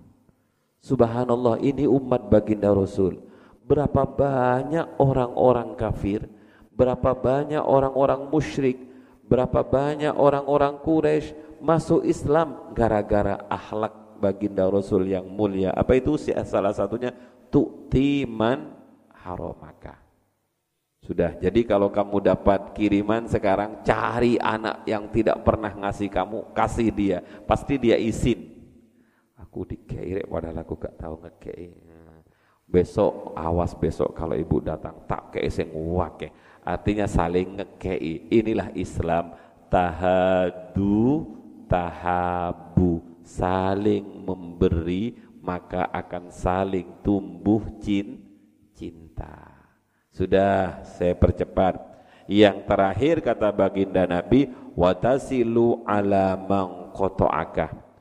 Subhanallah 0.82 1.62
ini 1.62 1.86
umat 1.86 2.26
baginda 2.32 2.74
Rasul. 2.74 3.22
Berapa 3.66 4.06
banyak 4.06 4.98
orang-orang 4.98 5.78
kafir 5.78 6.26
berapa 6.82 7.14
banyak 7.14 7.62
orang-orang 7.62 8.26
musyrik 8.32 8.80
berapa 9.30 9.64
banyak 9.64 10.12
orang-orang 10.18 10.82
Quraisy 10.82 11.62
masuk 11.62 12.04
Islam 12.04 12.74
gara-gara 12.74 13.38
akhlak 13.48 14.18
baginda 14.18 14.66
Rasul 14.68 15.08
yang 15.08 15.30
mulia. 15.30 15.72
Apa 15.72 15.96
itu? 15.96 16.18
Salah 16.20 16.76
satunya 16.76 17.14
tu'ti 17.54 18.26
man 18.28 18.76
haromaka. 19.24 19.96
Sudah, 21.12 21.36
jadi 21.44 21.68
kalau 21.68 21.92
kamu 21.92 22.24
dapat 22.24 22.72
kiriman 22.72 23.28
sekarang 23.28 23.84
cari 23.84 24.40
anak 24.40 24.88
yang 24.88 25.12
tidak 25.12 25.44
pernah 25.44 25.68
ngasih 25.68 26.08
kamu, 26.08 26.56
kasih 26.56 26.88
dia, 26.88 27.20
pasti 27.44 27.76
dia 27.76 28.00
izin. 28.00 28.48
Aku 29.36 29.68
dikei 29.68 30.24
padahal 30.24 30.64
aku 30.64 30.80
gak 30.80 30.96
tahu 30.96 31.20
ngekei. 31.20 31.76
Besok 32.64 33.36
awas 33.36 33.76
besok 33.76 34.16
kalau 34.16 34.40
ibu 34.40 34.64
datang 34.64 35.04
tak 35.04 35.36
kei 35.36 35.52
sing 35.52 35.76
wake. 35.76 36.32
Artinya 36.64 37.04
saling 37.04 37.60
ngekei. 37.60 38.32
Inilah 38.32 38.72
Islam 38.72 39.36
tahadu 39.68 41.28
tahabu 41.68 43.04
saling 43.28 44.24
memberi 44.24 45.20
maka 45.44 45.92
akan 45.92 46.32
saling 46.32 47.04
tumbuh 47.04 47.68
cinta 47.84 48.32
cinta. 48.82 49.51
Sudah 50.12 50.84
saya 50.84 51.16
percepat. 51.16 51.80
Yang 52.28 52.68
terakhir 52.68 53.16
kata 53.24 53.50
baginda 53.52 54.04
Nabi, 54.08 54.52
watasilu 54.76 55.84
ala 55.88 56.36
man 56.36 56.92
qata'aka. 56.96 57.92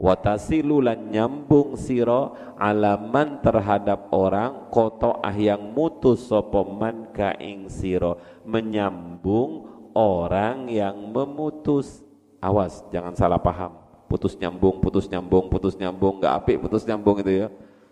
Watasilu 0.00 0.80
lan 0.80 1.12
nyambung 1.12 1.76
siro 1.76 2.32
alaman 2.56 3.44
terhadap 3.44 4.08
orang 4.16 4.72
qata'ah 4.72 5.36
yang 5.36 5.76
mutus 5.76 6.24
sapa 6.24 6.64
man 6.64 7.12
ka 7.12 7.36
ing 7.36 7.68
siro 7.68 8.16
menyambung 8.48 9.68
orang 9.92 10.72
yang 10.72 10.96
memutus. 11.12 12.00
Awas, 12.40 12.80
jangan 12.88 13.12
salah 13.12 13.36
paham. 13.36 13.76
Putus 14.08 14.40
nyambung, 14.40 14.80
putus 14.80 15.04
nyambung, 15.06 15.52
putus 15.52 15.76
nyambung, 15.76 16.18
enggak 16.18 16.32
apik 16.32 16.56
putus 16.64 16.82
nyambung 16.88 17.20
itu 17.20 17.44
ya. 17.44 17.48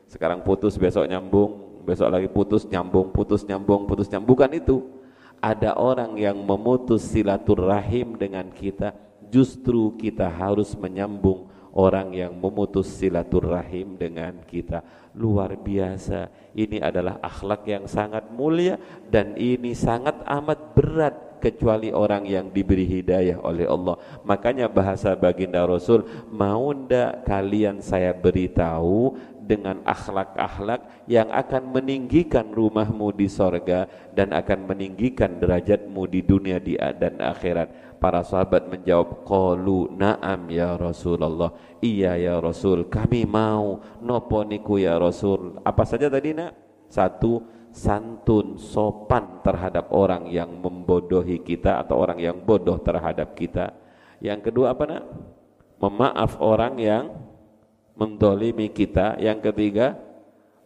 Sekarang 0.09 0.41
putus 0.41 0.81
besok 0.81 1.05
nyambung, 1.05 1.68
besok 1.88 2.12
lagi 2.12 2.28
putus 2.28 2.68
nyambung, 2.68 3.09
putus 3.09 3.49
nyambung, 3.49 3.88
putus 3.88 4.12
nyambung. 4.12 4.37
Bukan 4.37 4.52
itu. 4.52 4.76
Ada 5.38 5.78
orang 5.78 6.18
yang 6.18 6.35
memutus 6.35 7.14
silaturahim 7.14 8.18
dengan 8.18 8.50
kita, 8.50 8.90
justru 9.30 9.95
kita 9.95 10.26
harus 10.26 10.75
menyambung 10.75 11.47
orang 11.78 12.11
yang 12.11 12.35
memutus 12.35 12.90
silaturahim 12.90 13.95
dengan 13.95 14.42
kita. 14.42 14.83
Luar 15.14 15.54
biasa. 15.54 16.26
Ini 16.59 16.83
adalah 16.83 17.23
akhlak 17.23 17.62
yang 17.71 17.87
sangat 17.87 18.26
mulia 18.35 18.83
dan 19.07 19.38
ini 19.38 19.79
sangat 19.79 20.27
amat 20.27 20.74
berat 20.74 21.29
kecuali 21.38 21.94
orang 21.94 22.27
yang 22.27 22.51
diberi 22.51 22.85
hidayah 22.85 23.38
oleh 23.40 23.70
Allah. 23.70 23.94
Makanya 24.27 24.66
bahasa 24.66 25.14
baginda 25.14 25.62
Rasul, 25.62 26.03
mau 26.35 26.74
ndak 26.74 27.24
kalian 27.24 27.79
saya 27.79 28.11
beritahu 28.11 29.14
dengan 29.49 29.81
akhlak-akhlak 29.89 31.09
yang 31.09 31.33
akan 31.33 31.73
meninggikan 31.73 32.53
rumahmu 32.53 33.17
di 33.17 33.33
sorga 33.33 33.89
dan 34.13 34.37
akan 34.37 34.69
meninggikan 34.69 35.41
derajatmu 35.41 36.05
di 36.05 36.21
dunia 36.21 36.61
di 36.61 36.77
dan 36.77 37.17
akhirat. 37.17 37.97
Para 37.97 38.23
sahabat 38.23 38.69
menjawab, 38.69 39.27
Qalu 39.27 39.97
na'am 39.97 40.47
ya 40.53 40.77
Rasulullah. 40.77 41.51
Iya 41.81 42.15
ya 42.15 42.35
Rasul, 42.39 42.87
kami 42.87 43.25
mau. 43.25 43.81
Nopo 44.05 44.45
niku 44.45 44.79
ya 44.79 45.01
Rasul. 45.01 45.59
Apa 45.65 45.83
saja 45.83 46.07
tadi 46.07 46.31
nak? 46.37 46.55
Satu, 46.87 47.43
santun, 47.75 48.55
sopan 48.61 49.43
terhadap 49.43 49.91
orang 49.91 50.31
yang 50.31 50.63
membodohi 50.63 51.43
kita 51.43 51.83
atau 51.83 51.99
orang 51.99 52.23
yang 52.23 52.37
bodoh 52.39 52.79
terhadap 52.79 53.35
kita. 53.35 53.75
Yang 54.23 54.51
kedua 54.51 54.79
apa 54.79 54.85
nak? 54.87 55.05
Memaaf 55.79 56.43
orang 56.43 56.75
yang 56.79 57.05
mendolimi 57.99 58.71
kita. 58.71 59.19
Yang 59.19 59.51
ketiga, 59.51 59.99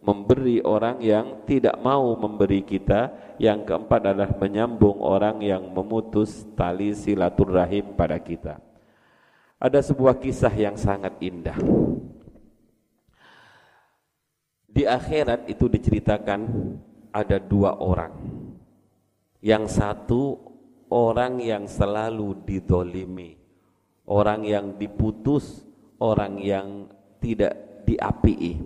memberi 0.05 0.61
orang 0.61 1.01
yang 1.01 1.41
tidak 1.49 1.75
mau 1.81 2.13
memberi 2.13 2.61
kita. 2.61 3.33
Yang 3.41 3.73
keempat 3.73 4.13
adalah 4.13 4.31
menyambung 4.37 5.01
orang 5.01 5.41
yang 5.41 5.65
memutus 5.73 6.45
tali 6.53 6.93
silaturahim 6.93 7.97
pada 7.97 8.21
kita. 8.21 8.61
Ada 9.57 9.81
sebuah 9.81 10.21
kisah 10.21 10.53
yang 10.53 10.77
sangat 10.77 11.17
indah. 11.17 11.57
Di 14.69 14.85
akhirat 14.85 15.49
itu 15.49 15.65
diceritakan 15.69 16.41
ada 17.13 17.37
dua 17.37 17.77
orang. 17.77 18.13
Yang 19.43 19.77
satu 19.77 20.21
orang 20.89 21.37
yang 21.41 21.69
selalu 21.69 22.41
didolimi, 22.45 23.37
orang 24.09 24.45
yang 24.45 24.77
diputus, 24.77 25.61
orang 26.01 26.41
yang 26.41 26.89
tidak 27.23 27.55
diapii. 27.87 28.59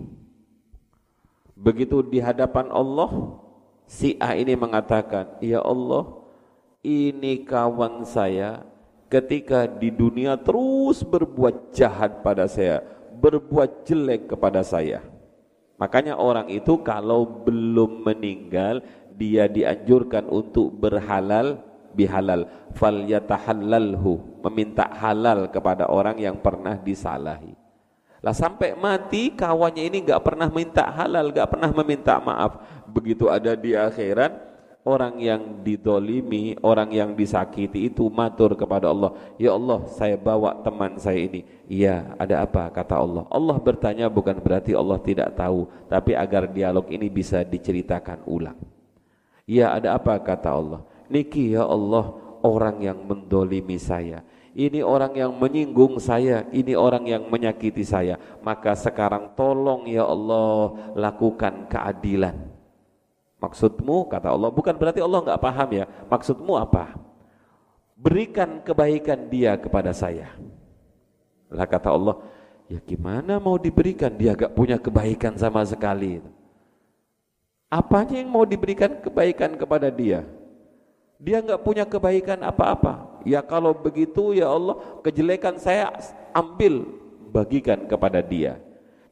Begitu 1.54 2.02
di 2.02 2.18
hadapan 2.18 2.74
Allah, 2.74 3.38
si 3.86 4.18
A 4.18 4.34
ini 4.34 4.58
mengatakan, 4.58 5.38
"Ya 5.38 5.62
Allah, 5.62 6.26
ini 6.82 7.46
kawan 7.46 8.02
saya 8.02 8.66
ketika 9.06 9.70
di 9.70 9.94
dunia 9.94 10.34
terus 10.38 11.06
berbuat 11.06 11.70
jahat 11.70 12.26
pada 12.26 12.50
saya, 12.50 12.82
berbuat 13.18 13.86
jelek 13.86 14.34
kepada 14.34 14.66
saya." 14.66 15.02
Makanya 15.78 16.18
orang 16.18 16.50
itu 16.50 16.82
kalau 16.82 17.46
belum 17.46 18.02
meninggal 18.02 18.82
dia 19.14 19.46
dianjurkan 19.50 20.26
untuk 20.26 20.74
berhalal 20.74 21.58
bihalal 21.94 22.46
fal 22.78 23.02
yatahallalhu 23.02 24.42
meminta 24.46 24.86
halal 24.94 25.50
kepada 25.50 25.90
orang 25.90 26.14
yang 26.22 26.38
pernah 26.38 26.78
disalahi 26.78 27.57
lah 28.28 28.36
sampai 28.36 28.76
mati 28.76 29.32
kawannya 29.32 29.88
ini 29.88 30.04
nggak 30.04 30.20
pernah 30.20 30.52
minta 30.52 30.84
halal, 30.84 31.32
nggak 31.32 31.48
pernah 31.48 31.72
meminta 31.72 32.20
maaf. 32.20 32.60
Begitu 32.84 33.32
ada 33.32 33.56
di 33.56 33.72
akhirat, 33.72 34.36
orang 34.84 35.16
yang 35.16 35.64
didolimi, 35.64 36.52
orang 36.60 36.92
yang 36.92 37.16
disakiti 37.16 37.88
itu 37.88 38.04
matur 38.12 38.52
kepada 38.52 38.92
Allah. 38.92 39.16
Ya 39.40 39.56
Allah, 39.56 39.80
saya 39.96 40.20
bawa 40.20 40.60
teman 40.60 41.00
saya 41.00 41.24
ini. 41.24 41.48
Iya, 41.72 42.12
ada 42.20 42.44
apa? 42.44 42.68
Kata 42.68 43.00
Allah. 43.00 43.24
Allah 43.32 43.56
bertanya 43.56 44.12
bukan 44.12 44.36
berarti 44.44 44.76
Allah 44.76 45.00
tidak 45.00 45.32
tahu, 45.32 45.64
tapi 45.88 46.12
agar 46.12 46.52
dialog 46.52 46.84
ini 46.92 47.08
bisa 47.08 47.40
diceritakan 47.40 48.28
ulang. 48.28 48.60
Iya, 49.48 49.72
ada 49.72 49.96
apa? 49.96 50.20
Kata 50.20 50.52
Allah. 50.52 50.84
Niki 51.08 51.56
ya 51.56 51.64
Allah, 51.64 52.12
orang 52.44 52.84
yang 52.84 53.00
mendolimi 53.08 53.80
saya 53.80 54.20
ini 54.58 54.82
orang 54.82 55.14
yang 55.14 55.30
menyinggung 55.38 56.02
saya, 56.02 56.42
ini 56.50 56.74
orang 56.74 57.06
yang 57.06 57.30
menyakiti 57.30 57.86
saya. 57.86 58.18
Maka 58.42 58.74
sekarang 58.74 59.30
tolong 59.38 59.86
ya 59.86 60.02
Allah 60.02 60.74
lakukan 60.98 61.70
keadilan. 61.70 62.34
Maksudmu 63.38 64.10
kata 64.10 64.34
Allah, 64.34 64.50
bukan 64.50 64.74
berarti 64.74 64.98
Allah 64.98 65.22
nggak 65.22 65.38
paham 65.38 65.68
ya. 65.78 65.86
Maksudmu 66.10 66.58
apa? 66.58 66.98
Berikan 67.94 68.58
kebaikan 68.66 69.30
dia 69.30 69.54
kepada 69.54 69.94
saya. 69.94 70.34
Lah 71.54 71.62
kata 71.62 71.94
Allah, 71.94 72.18
ya 72.66 72.82
gimana 72.82 73.38
mau 73.38 73.62
diberikan 73.62 74.10
dia 74.10 74.34
gak 74.34 74.58
punya 74.58 74.74
kebaikan 74.74 75.38
sama 75.38 75.62
sekali. 75.62 76.18
Apanya 77.70 78.18
yang 78.18 78.26
mau 78.26 78.42
diberikan 78.42 78.98
kebaikan 78.98 79.54
kepada 79.54 79.86
dia? 79.86 80.26
Dia 81.22 81.38
nggak 81.38 81.62
punya 81.62 81.86
kebaikan 81.86 82.42
apa-apa. 82.42 83.07
Ya 83.28 83.44
kalau 83.44 83.76
begitu 83.76 84.32
ya 84.32 84.48
Allah, 84.48 84.80
kejelekan 85.04 85.60
saya 85.60 85.92
ambil 86.32 86.88
bagikan 87.28 87.84
kepada 87.84 88.24
dia. 88.24 88.56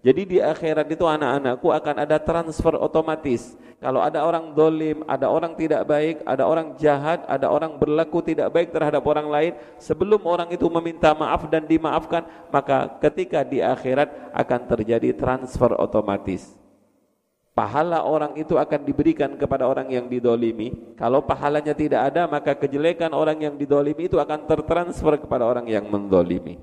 Jadi 0.00 0.22
di 0.24 0.38
akhirat 0.40 0.88
itu 0.88 1.04
anak-anakku 1.04 1.68
akan 1.68 2.06
ada 2.06 2.16
transfer 2.16 2.78
otomatis. 2.80 3.58
Kalau 3.76 4.00
ada 4.00 4.24
orang 4.24 4.56
dolim, 4.56 5.04
ada 5.04 5.28
orang 5.28 5.52
tidak 5.52 5.84
baik, 5.84 6.24
ada 6.24 6.48
orang 6.48 6.78
jahat, 6.80 7.26
ada 7.28 7.52
orang 7.52 7.76
berlaku 7.76 8.24
tidak 8.24 8.48
baik 8.48 8.72
terhadap 8.72 9.04
orang 9.04 9.28
lain, 9.28 9.52
sebelum 9.76 10.24
orang 10.24 10.48
itu 10.48 10.64
meminta 10.72 11.12
maaf 11.12 11.44
dan 11.52 11.68
dimaafkan, 11.68 12.24
maka 12.48 12.88
ketika 13.04 13.44
di 13.44 13.60
akhirat 13.60 14.32
akan 14.32 14.60
terjadi 14.64 15.12
transfer 15.12 15.76
otomatis. 15.76 16.56
Pahala 17.56 18.04
orang 18.04 18.36
itu 18.36 18.60
akan 18.60 18.84
diberikan 18.84 19.32
kepada 19.40 19.64
orang 19.64 19.88
yang 19.88 20.12
didolimi. 20.12 20.92
Kalau 20.92 21.24
pahalanya 21.24 21.72
tidak 21.72 22.12
ada, 22.12 22.28
maka 22.28 22.52
kejelekan 22.52 23.16
orang 23.16 23.40
yang 23.40 23.56
didolimi 23.56 24.12
itu 24.12 24.20
akan 24.20 24.44
tertransfer 24.44 25.16
kepada 25.24 25.48
orang 25.48 25.64
yang 25.64 25.88
mendolimi. 25.88 26.60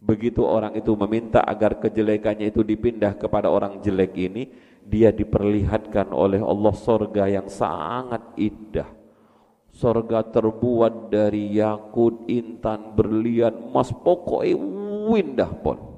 Begitu 0.00 0.40
orang 0.40 0.72
itu 0.72 0.96
meminta 0.96 1.44
agar 1.44 1.76
kejelekannya 1.76 2.56
itu 2.56 2.64
dipindah 2.64 3.20
kepada 3.20 3.52
orang 3.52 3.84
jelek 3.84 4.16
ini, 4.16 4.48
dia 4.80 5.12
diperlihatkan 5.12 6.08
oleh 6.08 6.40
Allah 6.40 6.72
sorga 6.72 7.28
yang 7.28 7.44
sangat 7.44 8.24
indah. 8.40 8.88
Sorga 9.76 10.24
terbuat 10.24 11.12
dari 11.12 11.52
yakut, 11.60 12.24
intan, 12.32 12.96
berlian, 12.96 13.60
emas, 13.60 13.92
pokoknya 13.92 14.56
indah 15.20 15.52
pun. 15.52 15.93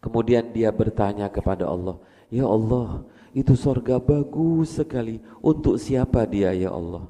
Kemudian 0.00 0.52
dia 0.52 0.70
bertanya 0.70 1.26
kepada 1.32 1.66
Allah, 1.66 1.98
Ya 2.26 2.46
Allah, 2.46 3.06
itu 3.30 3.54
sorga 3.54 4.02
bagus 4.02 4.80
sekali. 4.80 5.22
Untuk 5.38 5.78
siapa 5.78 6.26
dia 6.26 6.50
ya 6.56 6.74
Allah? 6.74 7.06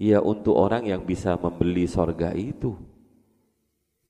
Ya 0.00 0.18
untuk 0.24 0.56
orang 0.56 0.88
yang 0.88 1.04
bisa 1.04 1.36
membeli 1.36 1.84
sorga 1.84 2.32
itu. 2.32 2.74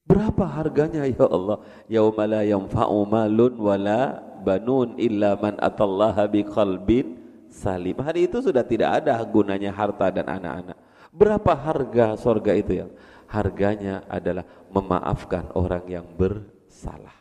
Berapa 0.06 0.46
harganya 0.46 1.04
ya 1.06 1.26
Allah? 1.26 1.60
Yauma 1.90 2.24
la 2.26 2.42
yanfa'u 2.46 3.04
malun 3.04 3.54
wala 3.60 4.22
banun 4.40 4.96
illa 4.96 5.36
man 5.36 5.60
atallaha 5.60 6.24
biqalbin 6.30 7.20
salim. 7.52 7.98
Hari 8.00 8.30
itu 8.30 8.40
sudah 8.40 8.64
tidak 8.64 9.04
ada 9.04 9.18
gunanya 9.26 9.74
harta 9.74 10.08
dan 10.08 10.26
anak-anak. 10.30 10.78
Berapa 11.10 11.52
harga 11.52 12.14
sorga 12.16 12.54
itu 12.56 12.80
ya? 12.80 12.86
Harganya 13.26 14.02
adalah 14.08 14.46
memaafkan 14.70 15.50
orang 15.54 15.84
yang 15.86 16.06
bersalah. 16.14 17.19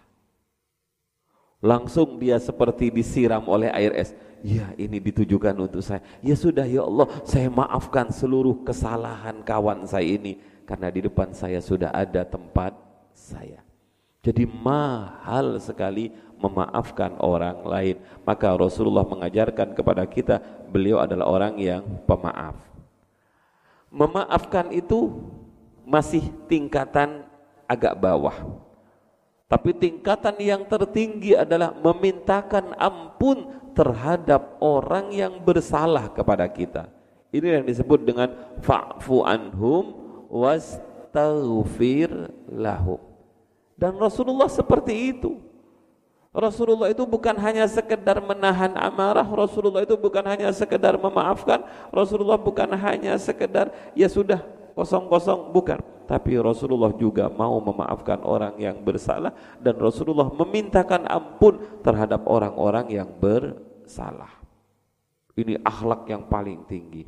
Langsung 1.60 2.16
dia 2.16 2.40
seperti 2.40 2.88
disiram 2.88 3.44
oleh 3.52 3.68
air 3.76 3.92
es. 4.00 4.16
Ya 4.40 4.72
ini 4.80 5.04
ditujukan 5.04 5.52
untuk 5.60 5.84
saya. 5.84 6.00
Ya 6.24 6.32
sudah 6.32 6.64
ya 6.64 6.88
Allah 6.88 7.12
saya 7.28 7.52
maafkan 7.52 8.08
seluruh 8.08 8.64
kesalahan 8.64 9.44
kawan 9.44 9.84
saya 9.84 10.08
ini 10.08 10.40
karena 10.64 10.88
di 10.88 11.04
depan 11.04 11.36
saya 11.36 11.60
sudah 11.60 11.92
ada 11.92 12.24
tempat 12.24 12.72
saya. 13.12 13.60
Jadi 14.24 14.48
mahal 14.48 15.60
sekali 15.60 16.12
memaafkan 16.40 17.20
orang 17.20 17.64
lain. 17.68 17.96
Maka 18.24 18.56
Rasulullah 18.56 19.08
mengajarkan 19.08 19.76
kepada 19.76 20.04
kita, 20.08 20.40
beliau 20.72 21.00
adalah 21.04 21.28
orang 21.28 21.56
yang 21.60 21.84
pemaaf. 22.08 22.56
Memaafkan 23.92 24.72
itu 24.72 25.20
masih 25.84 26.24
tingkatan 26.48 27.28
agak 27.68 27.96
bawah. 28.00 28.36
Tapi 29.50 29.74
tingkatan 29.74 30.38
yang 30.38 30.62
tertinggi 30.70 31.34
adalah 31.34 31.74
memintakan 31.74 32.78
ampun 32.78 33.50
terhadap 33.74 34.62
orang 34.62 35.10
yang 35.10 35.42
bersalah 35.42 36.06
kepada 36.14 36.46
kita. 36.46 36.86
Ini 37.34 37.58
yang 37.58 37.66
disebut 37.66 38.06
dengan 38.06 38.30
fa'fu 38.62 39.26
anhum 39.26 39.98
wastaghfir 40.30 42.30
lahum. 42.46 43.02
Dan 43.74 43.98
Rasulullah 43.98 44.46
seperti 44.46 45.18
itu. 45.18 45.42
Rasulullah 46.30 46.94
itu 46.94 47.02
bukan 47.10 47.34
hanya 47.42 47.66
sekedar 47.66 48.22
menahan 48.22 48.78
amarah, 48.78 49.26
Rasulullah 49.26 49.82
itu 49.82 49.98
bukan 49.98 50.22
hanya 50.30 50.54
sekedar 50.54 50.94
memaafkan, 50.94 51.66
Rasulullah 51.90 52.38
bukan 52.38 52.70
hanya 52.78 53.18
sekedar 53.18 53.74
ya 53.98 54.06
sudah 54.06 54.46
kosong-kosong, 54.80 55.52
bukan. 55.52 55.84
Tapi 56.08 56.42
Rasulullah 56.42 56.90
juga 56.96 57.30
mau 57.30 57.60
memaafkan 57.62 58.24
orang 58.26 58.58
yang 58.58 58.82
bersalah 58.82 59.30
dan 59.62 59.78
Rasulullah 59.78 60.32
memintakan 60.34 61.06
ampun 61.06 61.62
terhadap 61.86 62.26
orang-orang 62.26 62.90
yang 62.90 63.06
bersalah. 63.06 64.42
Ini 65.38 65.62
akhlak 65.62 66.10
yang 66.10 66.26
paling 66.26 66.66
tinggi. 66.66 67.06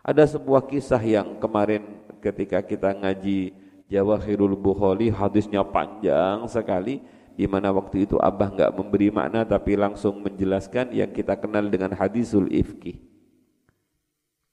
Ada 0.00 0.38
sebuah 0.38 0.64
kisah 0.64 1.00
yang 1.04 1.36
kemarin 1.36 2.00
ketika 2.24 2.64
kita 2.64 2.96
ngaji 2.96 3.52
Jawahirul 3.92 4.56
Bukhari 4.56 5.12
hadisnya 5.12 5.60
panjang 5.60 6.48
sekali 6.48 7.04
di 7.36 7.44
mana 7.44 7.68
waktu 7.76 8.08
itu 8.08 8.16
Abah 8.16 8.48
enggak 8.48 8.72
memberi 8.72 9.12
makna 9.12 9.44
tapi 9.44 9.76
langsung 9.76 10.24
menjelaskan 10.24 10.96
yang 10.96 11.12
kita 11.12 11.36
kenal 11.36 11.68
dengan 11.68 11.92
hadisul 11.92 12.48
ifki. 12.48 13.04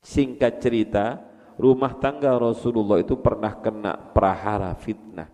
Singkat 0.03 0.59
cerita, 0.59 1.23
rumah 1.61 1.93
tangga 1.93 2.33
Rasulullah 2.33 2.97
itu 2.97 3.13
pernah 3.13 3.53
kena 3.61 3.93
prahara 3.93 4.73
fitnah. 4.73 5.29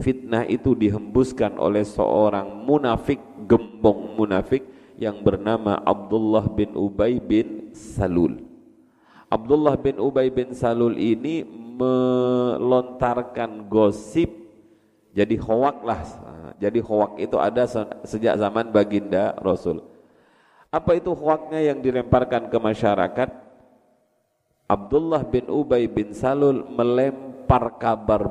Fitnah 0.00 0.48
itu 0.48 0.72
dihembuskan 0.72 1.60
oleh 1.60 1.84
seorang 1.84 2.64
munafik, 2.64 3.20
gembong 3.44 4.16
munafik 4.16 4.64
yang 4.96 5.20
bernama 5.20 5.76
Abdullah 5.84 6.48
bin 6.48 6.72
Ubay 6.72 7.20
bin 7.20 7.76
Salul. 7.76 8.40
Abdullah 9.28 9.76
bin 9.76 10.00
Ubay 10.00 10.32
bin 10.32 10.56
Salul 10.56 10.96
ini 10.96 11.44
melontarkan 11.80 13.68
gosip 13.70 14.28
jadi 15.16 15.36
hoak 15.40 15.80
lah 15.86 16.04
jadi 16.60 16.76
hoak 16.84 17.16
itu 17.18 17.40
ada 17.40 17.64
sejak 18.04 18.36
zaman 18.36 18.68
baginda 18.68 19.32
Rasul 19.40 19.80
apa 20.70 20.94
itu 20.94 21.10
hoaknya 21.16 21.72
yang 21.72 21.80
dilemparkan 21.82 22.52
ke 22.52 22.58
masyarakat 22.60 23.49
Abdullah 24.70 25.26
bin 25.26 25.50
Ubay 25.50 25.90
bin 25.90 26.14
Salul 26.14 26.62
melempar 26.70 27.74
kabar 27.74 28.22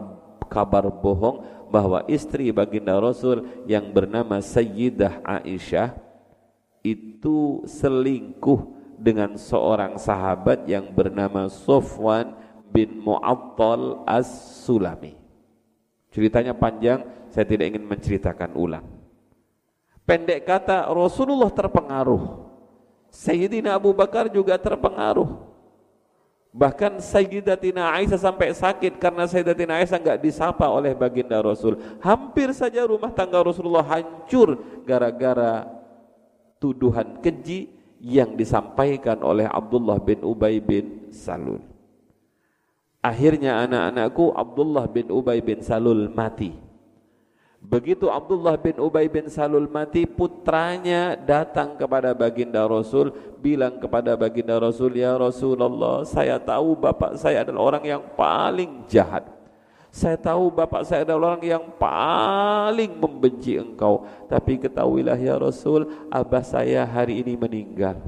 kabar 0.47 0.87
bohong 0.87 1.43
bahwa 1.67 2.07
istri 2.07 2.47
baginda 2.55 2.95
Rasul 2.95 3.43
yang 3.67 3.91
bernama 3.91 4.39
Sayyidah 4.39 5.19
Aisyah 5.21 5.99
itu 6.79 7.67
selingkuh 7.67 8.79
dengan 8.95 9.35
seorang 9.35 9.99
sahabat 9.99 10.63
yang 10.63 10.95
bernama 10.95 11.51
Sofwan 11.51 12.35
bin 12.71 13.03
Mu'attal 13.03 14.07
As-Sulami. 14.07 15.15
Ceritanya 16.09 16.55
panjang, 16.55 17.05
saya 17.29 17.45
tidak 17.45 17.75
ingin 17.75 17.85
menceritakan 17.85 18.55
ulang. 18.57 18.85
Pendek 20.07 20.41
kata, 20.47 20.89
Rasulullah 20.89 21.53
terpengaruh. 21.53 22.49
Sayyidina 23.13 23.77
Abu 23.77 23.93
Bakar 23.93 24.25
juga 24.29 24.57
terpengaruh. 24.57 25.48
Bahkan 26.49 26.97
Sayyidatina 26.97 27.93
Aisyah 27.93 28.17
sampai 28.17 28.49
sakit 28.57 28.97
karena 28.97 29.29
Sayyidatina 29.29 29.77
Aisyah 29.77 30.01
enggak 30.01 30.21
disapa 30.25 30.65
oleh 30.65 30.97
baginda 30.97 31.37
Rasul. 31.45 31.77
Hampir 32.01 32.49
saja 32.57 32.81
rumah 32.89 33.13
tangga 33.13 33.37
Rasulullah 33.45 33.85
hancur 33.85 34.57
gara-gara 34.81 35.69
tuduhan 36.57 37.21
keji 37.21 37.69
yang 38.01 38.33
disampaikan 38.33 39.21
oleh 39.21 39.45
Abdullah 39.45 40.01
bin 40.01 40.25
Ubay 40.25 40.57
bin 40.57 41.13
Salul. 41.13 41.61
Akhirnya 42.99 43.63
anak-anakku 43.63 44.33
Abdullah 44.33 44.89
bin 44.89 45.07
Ubay 45.13 45.45
bin 45.45 45.61
Salul 45.61 46.09
mati. 46.11 46.68
Begitu 47.59 48.07
Abdullah 48.07 48.55
bin 48.55 48.79
Ubay 48.79 49.11
bin 49.11 49.27
Salul 49.27 49.67
mati, 49.67 50.07
putranya 50.07 51.19
datang 51.19 51.75
kepada 51.75 52.15
baginda 52.15 52.63
Rasul, 52.63 53.11
bilang 53.43 53.83
kepada 53.83 54.15
baginda 54.15 54.55
Rasul, 54.55 54.95
Ya 54.95 55.11
Rasulullah, 55.19 56.07
saya 56.07 56.39
tahu 56.39 56.79
bapak 56.79 57.19
saya 57.19 57.43
adalah 57.43 57.75
orang 57.75 57.83
yang 57.83 58.03
paling 58.15 58.87
jahat. 58.87 59.27
Saya 59.91 60.15
tahu 60.15 60.53
bapak 60.53 60.85
saya 60.87 61.03
adalah 61.03 61.35
orang 61.35 61.43
yang 61.43 61.65
paling 61.75 62.95
membenci 62.95 63.59
engkau. 63.59 64.07
Tapi 64.31 64.61
ketahuilah 64.61 65.19
ya 65.19 65.35
Rasul, 65.35 65.89
abah 66.07 66.45
saya 66.45 66.87
hari 66.87 67.25
ini 67.25 67.35
meninggal. 67.35 67.99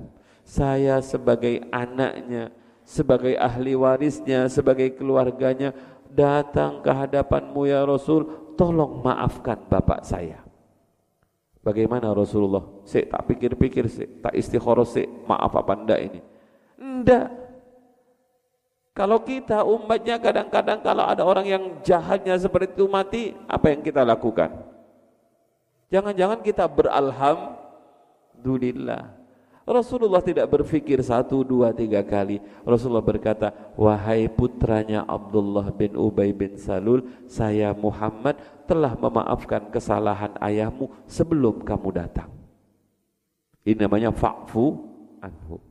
Saya 0.48 1.04
sebagai 1.04 1.66
anaknya, 1.74 2.56
sebagai 2.88 3.36
ahli 3.36 3.76
warisnya, 3.76 4.48
sebagai 4.48 4.94
keluarganya 4.94 5.74
datang 6.12 6.84
ke 6.84 6.92
hadapanmu 6.92 7.66
ya 7.66 7.82
Rasul, 7.82 8.41
tolong 8.58 9.06
maafkan 9.06 9.62
bapak 9.70 10.02
saya. 10.04 10.42
Bagaimana 11.62 12.10
Rasulullah? 12.10 12.66
Sik 12.90 13.14
tak 13.14 13.22
pikir-pikir 13.30 13.86
sik, 13.86 14.26
tak 14.26 14.34
istikharah 14.34 14.86
sik, 14.86 15.06
maaf 15.30 15.54
apa 15.54 15.78
ndak 15.78 16.00
ini? 16.02 16.22
Ndak. 16.82 17.30
Kalau 18.98 19.22
kita 19.24 19.64
umatnya 19.64 20.20
kadang-kadang 20.20 20.84
kalau 20.84 21.06
ada 21.06 21.24
orang 21.24 21.48
yang 21.48 21.80
jahatnya 21.86 22.36
seperti 22.36 22.76
itu 22.76 22.90
mati, 22.90 23.32
apa 23.46 23.70
yang 23.72 23.80
kita 23.86 24.04
lakukan? 24.04 24.52
Jangan-jangan 25.94 26.42
kita 26.42 26.66
beralhamdulillah. 26.68 29.21
Rasulullah 29.72 30.20
tidak 30.20 30.52
berpikir 30.52 31.00
satu, 31.00 31.48
dua, 31.48 31.72
tiga 31.72 32.04
kali. 32.04 32.44
Rasulullah 32.68 33.04
berkata, 33.04 33.56
wahai 33.80 34.28
putranya 34.28 35.08
Abdullah 35.08 35.72
bin 35.72 35.96
Ubay 35.96 36.36
bin 36.36 36.60
Salul, 36.60 37.08
saya 37.32 37.72
Muhammad 37.72 38.36
telah 38.68 38.92
memaafkan 39.00 39.72
kesalahan 39.72 40.36
ayahmu 40.44 40.92
sebelum 41.08 41.64
kamu 41.64 41.90
datang. 41.96 42.28
Ini 43.64 43.88
namanya 43.88 44.12
fa'fu 44.12 44.76
anhu. 45.24 45.64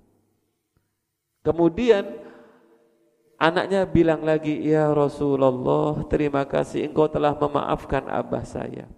Kemudian 1.44 2.08
anaknya 3.36 3.84
bilang 3.84 4.24
lagi, 4.24 4.64
Ya 4.64 4.88
Rasulullah, 4.88 6.08
terima 6.08 6.48
kasih 6.48 6.88
engkau 6.88 7.04
telah 7.04 7.36
memaafkan 7.36 8.08
abah 8.08 8.48
saya. 8.48 8.88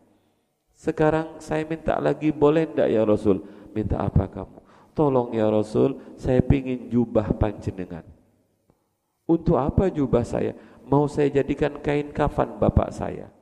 Sekarang 0.78 1.42
saya 1.42 1.66
minta 1.66 1.98
lagi, 1.98 2.30
boleh 2.30 2.70
tidak 2.70 2.88
ya 2.90 3.02
Rasul? 3.02 3.42
Minta 3.74 3.98
apa 3.98 4.30
kamu? 4.30 4.61
Tolong 4.92 5.32
ya 5.32 5.48
Rasul, 5.48 5.96
saya 6.20 6.44
pingin 6.44 6.92
jubah 6.92 7.32
panjenengan. 7.36 8.04
Untuk 9.24 9.56
apa 9.56 9.88
jubah 9.88 10.20
saya? 10.20 10.52
Mau 10.84 11.08
saya 11.08 11.32
jadikan 11.32 11.80
kain 11.80 12.12
kafan 12.12 12.60
bapak 12.60 12.92
saya. 12.92 13.32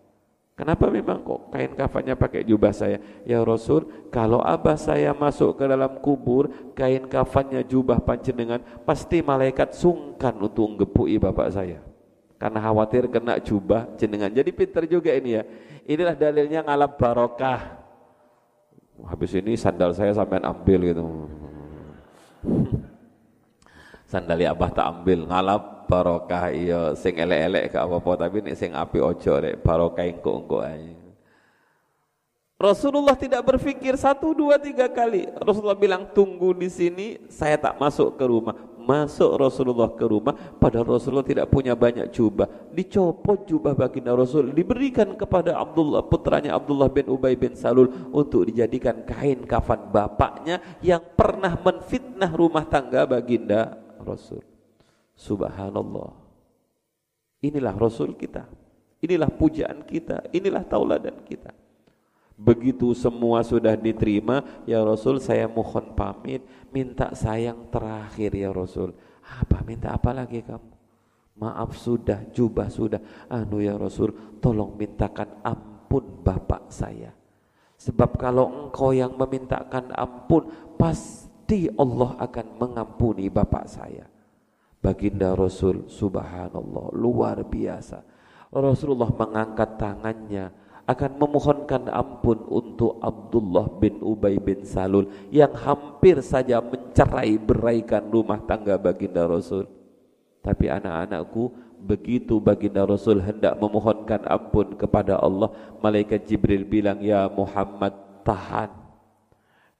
Kenapa 0.55 0.93
memang 0.93 1.25
kok 1.25 1.49
kain 1.49 1.73
kafannya 1.73 2.13
pakai 2.21 2.45
jubah 2.45 2.69
saya? 2.69 3.01
Ya 3.25 3.41
Rasul, 3.41 3.89
kalau 4.13 4.45
abah 4.45 4.77
saya 4.77 5.17
masuk 5.17 5.57
ke 5.57 5.65
dalam 5.65 6.05
kubur, 6.05 6.53
kain 6.77 7.09
kafannya 7.09 7.65
jubah 7.65 7.97
panjenengan, 7.97 8.61
pasti 8.85 9.25
malaikat 9.25 9.73
sungkan 9.73 10.37
untuk 10.37 10.69
menggepui 10.69 11.17
bapak 11.17 11.49
saya. 11.49 11.81
Karena 12.37 12.61
khawatir 12.61 13.09
kena 13.09 13.41
jubah 13.41 13.89
jenengan. 13.97 14.29
Jadi 14.29 14.53
pinter 14.53 14.85
juga 14.85 15.17
ini 15.17 15.41
ya. 15.41 15.43
Inilah 15.89 16.13
dalilnya 16.13 16.61
ngalap 16.61 17.01
barokah 17.01 17.80
habis 19.09 19.33
ini 19.37 19.57
sandal 19.57 19.95
saya 19.97 20.13
sampean 20.13 20.45
ambil 20.45 20.81
gitu 20.85 21.05
sandali 24.11 24.45
abah 24.45 24.71
tak 24.75 24.87
ambil 24.91 25.29
ngalap 25.31 25.87
barokah 25.87 26.51
iya 26.51 26.95
sing 26.99 27.19
elek-elek 27.19 27.75
ke 27.75 27.79
apa-apa 27.79 28.27
tapi 28.27 28.43
nek 28.43 28.59
sing 28.59 28.75
api 28.75 28.99
ojo 28.99 29.33
rek 29.39 29.63
barokah 29.63 30.07
engko-engko 30.07 30.67
Rasulullah 32.61 33.17
tidak 33.17 33.41
berpikir 33.41 33.97
satu, 33.97 34.37
dua, 34.37 34.61
tiga 34.61 34.85
kali. 34.85 35.25
Rasulullah 35.41 35.81
bilang 35.81 36.13
tunggu 36.13 36.53
di 36.53 36.69
sini, 36.69 37.17
saya 37.33 37.57
tak 37.57 37.81
masuk 37.81 38.21
ke 38.21 38.25
rumah. 38.29 38.53
Masuk 38.81 39.37
Rasulullah 39.37 39.93
ke 39.93 40.09
rumah, 40.09 40.33
padahal 40.33 40.97
Rasulullah 40.97 41.27
tidak 41.27 41.53
punya 41.53 41.77
banyak 41.77 42.09
jubah. 42.11 42.49
Dicopot 42.73 43.45
jubah 43.45 43.77
baginda 43.77 44.17
Rasul, 44.17 44.57
diberikan 44.57 45.15
kepada 45.15 45.61
Abdullah, 45.61 46.01
putranya 46.09 46.57
Abdullah 46.57 46.89
bin 46.89 47.13
Ubay 47.13 47.37
bin 47.37 47.53
Salul 47.53 47.93
untuk 48.11 48.49
dijadikan 48.49 49.05
kain 49.05 49.45
kafan 49.45 49.93
bapaknya 49.93 50.81
yang 50.81 51.05
pernah 51.13 51.55
menfitnah 51.61 52.33
rumah 52.33 52.65
tangga 52.65 53.05
baginda 53.05 53.77
Rasul. 54.01 54.41
Subhanallah. 55.13 56.17
Inilah 57.45 57.77
Rasul 57.77 58.17
kita. 58.17 58.49
Inilah 59.05 59.29
pujaan 59.29 59.85
kita. 59.85 60.33
Inilah 60.33 60.65
tauladan 60.65 61.21
kita. 61.29 61.60
Begitu 62.41 62.97
semua 62.97 63.45
sudah 63.45 63.77
diterima, 63.77 64.41
ya 64.65 64.81
Rasul 64.81 65.21
saya 65.21 65.45
mohon 65.45 65.93
pamit, 65.93 66.41
minta 66.73 67.13
sayang 67.13 67.69
terakhir 67.69 68.33
ya 68.33 68.49
Rasul. 68.49 68.97
Apa 69.21 69.61
minta 69.61 69.93
apa 69.93 70.17
lagi 70.17 70.41
kamu? 70.41 70.73
Maaf 71.37 71.77
sudah, 71.77 72.25
jubah 72.33 72.73
sudah. 72.73 73.29
Anu 73.29 73.61
ya 73.61 73.77
Rasul, 73.77 74.41
tolong 74.41 74.73
mintakan 74.73 75.37
ampun 75.45 76.25
bapak 76.25 76.73
saya. 76.73 77.13
Sebab 77.77 78.17
kalau 78.17 78.69
engkau 78.69 78.97
yang 78.97 79.21
memintakan 79.21 79.93
ampun, 79.93 80.49
pasti 80.81 81.69
Allah 81.77 82.17
akan 82.25 82.47
mengampuni 82.57 83.29
bapak 83.29 83.69
saya. 83.69 84.09
Baginda 84.81 85.37
Rasul, 85.37 85.93
subhanallah, 85.93 86.93
luar 86.97 87.45
biasa. 87.45 88.01
Rasulullah 88.49 89.13
mengangkat 89.13 89.77
tangannya, 89.77 90.53
akan 90.91 91.23
memohonkan 91.23 91.87
ampun 91.87 92.43
untuk 92.51 92.99
Abdullah 92.99 93.71
bin 93.79 94.03
Ubay 94.03 94.43
bin 94.43 94.67
Salul 94.67 95.07
yang 95.31 95.55
hampir 95.55 96.19
saja 96.19 96.59
mencerai 96.59 97.39
beraikan 97.39 98.11
rumah 98.11 98.43
tangga 98.43 98.75
baginda 98.75 99.23
Rasul. 99.23 99.71
Tapi 100.43 100.67
anak-anakku, 100.67 101.55
begitu 101.79 102.43
baginda 102.43 102.83
Rasul 102.83 103.23
hendak 103.23 103.55
memohonkan 103.63 104.27
ampun 104.27 104.75
kepada 104.75 105.23
Allah, 105.23 105.55
malaikat 105.79 106.27
Jibril 106.27 106.67
bilang, 106.67 106.99
"Ya 106.99 107.31
Muhammad, 107.31 107.95
tahan. 108.27 108.75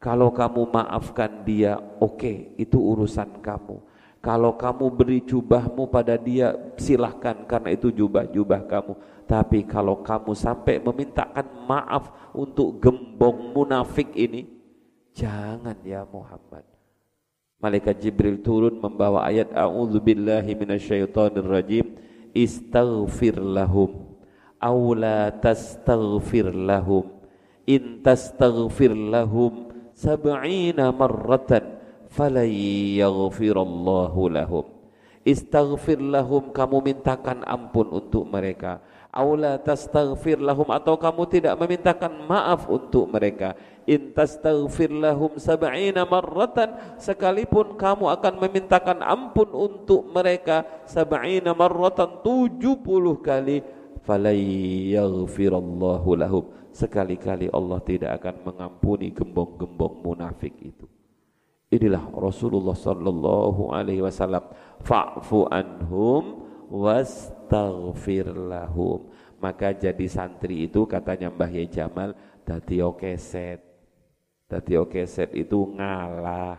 Kalau 0.01 0.33
kamu 0.33 0.73
maafkan 0.73 1.45
dia, 1.45 1.77
oke, 2.01 2.17
okay, 2.23 2.37
itu 2.57 2.79
urusan 2.81 3.45
kamu. 3.45 3.90
Kalau 4.21 4.53
kamu 4.53 4.93
beri 4.93 5.25
jubahmu 5.25 5.89
pada 5.89 6.21
dia, 6.21 6.53
silahkan 6.77 7.41
karena 7.49 7.73
itu 7.73 7.89
jubah-jubah 7.89 8.69
kamu. 8.69 8.93
Tapi 9.25 9.65
kalau 9.65 10.05
kamu 10.05 10.37
sampai 10.37 10.77
memintakan 10.77 11.49
maaf 11.65 12.13
untuk 12.37 12.77
gembong 12.77 13.57
munafik 13.57 14.13
ini, 14.13 14.45
jangan 15.17 15.81
ya 15.81 16.05
Muhammad. 16.05 16.69
Malaikat 17.61 17.97
Jibril 18.01 18.41
turun 18.45 18.77
membawa 18.81 19.25
ayat 19.25 19.53
A'udzubillahi 19.53 20.57
minasyaitonirrajim 20.57 21.93
Istaghfir 22.33 23.37
lahum 23.37 24.11
aw 24.61 24.77
la 24.93 25.33
tastaghfir 25.33 26.53
lahum 26.53 27.09
in 27.65 28.05
tastaghfir 28.05 28.93
lahum 28.93 29.73
sab'ina 29.97 30.93
marratan 30.93 31.80
falan 32.11 32.51
yaghfirallahu 32.99 34.23
lahum. 34.35 34.67
Istaghfir 35.21 36.01
lahum 36.01 36.51
kamu 36.51 36.81
mintakan 36.81 37.45
ampun 37.47 37.93
untuk 37.93 38.27
mereka. 38.27 38.81
Aula 39.11 39.59
tastaghfir 39.59 40.39
lahum 40.39 40.71
atau 40.71 40.95
kamu 40.97 41.27
tidak 41.29 41.55
memintakan 41.59 42.25
maaf 42.25 42.71
untuk 42.71 43.11
mereka. 43.11 43.53
In 43.85 44.15
tastaghfir 44.15 44.89
lahum 44.89 45.37
sab'ina 45.37 46.07
marratan 46.07 46.73
sekalipun 46.97 47.75
kamu 47.77 48.07
akan 48.17 48.35
memintakan 48.39 48.99
ampun 49.03 49.51
untuk 49.51 50.09
mereka 50.09 50.65
sab'ina 50.89 51.53
marratan 51.53 52.23
70 52.25 52.81
kali 53.21 53.61
falai 54.01 54.95
yaghfirallahu 54.95 56.11
lahum. 56.17 56.45
Sekali-kali 56.71 57.51
Allah 57.51 57.83
tidak 57.83 58.23
akan 58.23 58.47
mengampuni 58.47 59.11
gembong-gembong 59.11 60.07
munafik 60.07 60.55
itu 60.63 60.87
inilah 61.71 62.11
Rasulullah 62.13 62.75
sallallahu 62.75 63.71
alaihi 63.71 64.03
wasallam. 64.03 64.51
Fa'fu 64.83 65.47
anhum 65.49 66.45
wastaghfir 66.69 68.31
lahum. 68.35 69.09
Maka 69.41 69.73
jadi 69.73 70.05
santri 70.05 70.69
itu 70.69 70.85
katanya 70.85 71.33
Mbah 71.33 71.49
Ye 71.49 71.65
Jamal 71.71 72.13
dadi 72.45 72.85
keset 73.01 73.71
dadi 74.51 74.75
keset 74.91 75.31
itu 75.39 75.71
ngalah. 75.79 76.59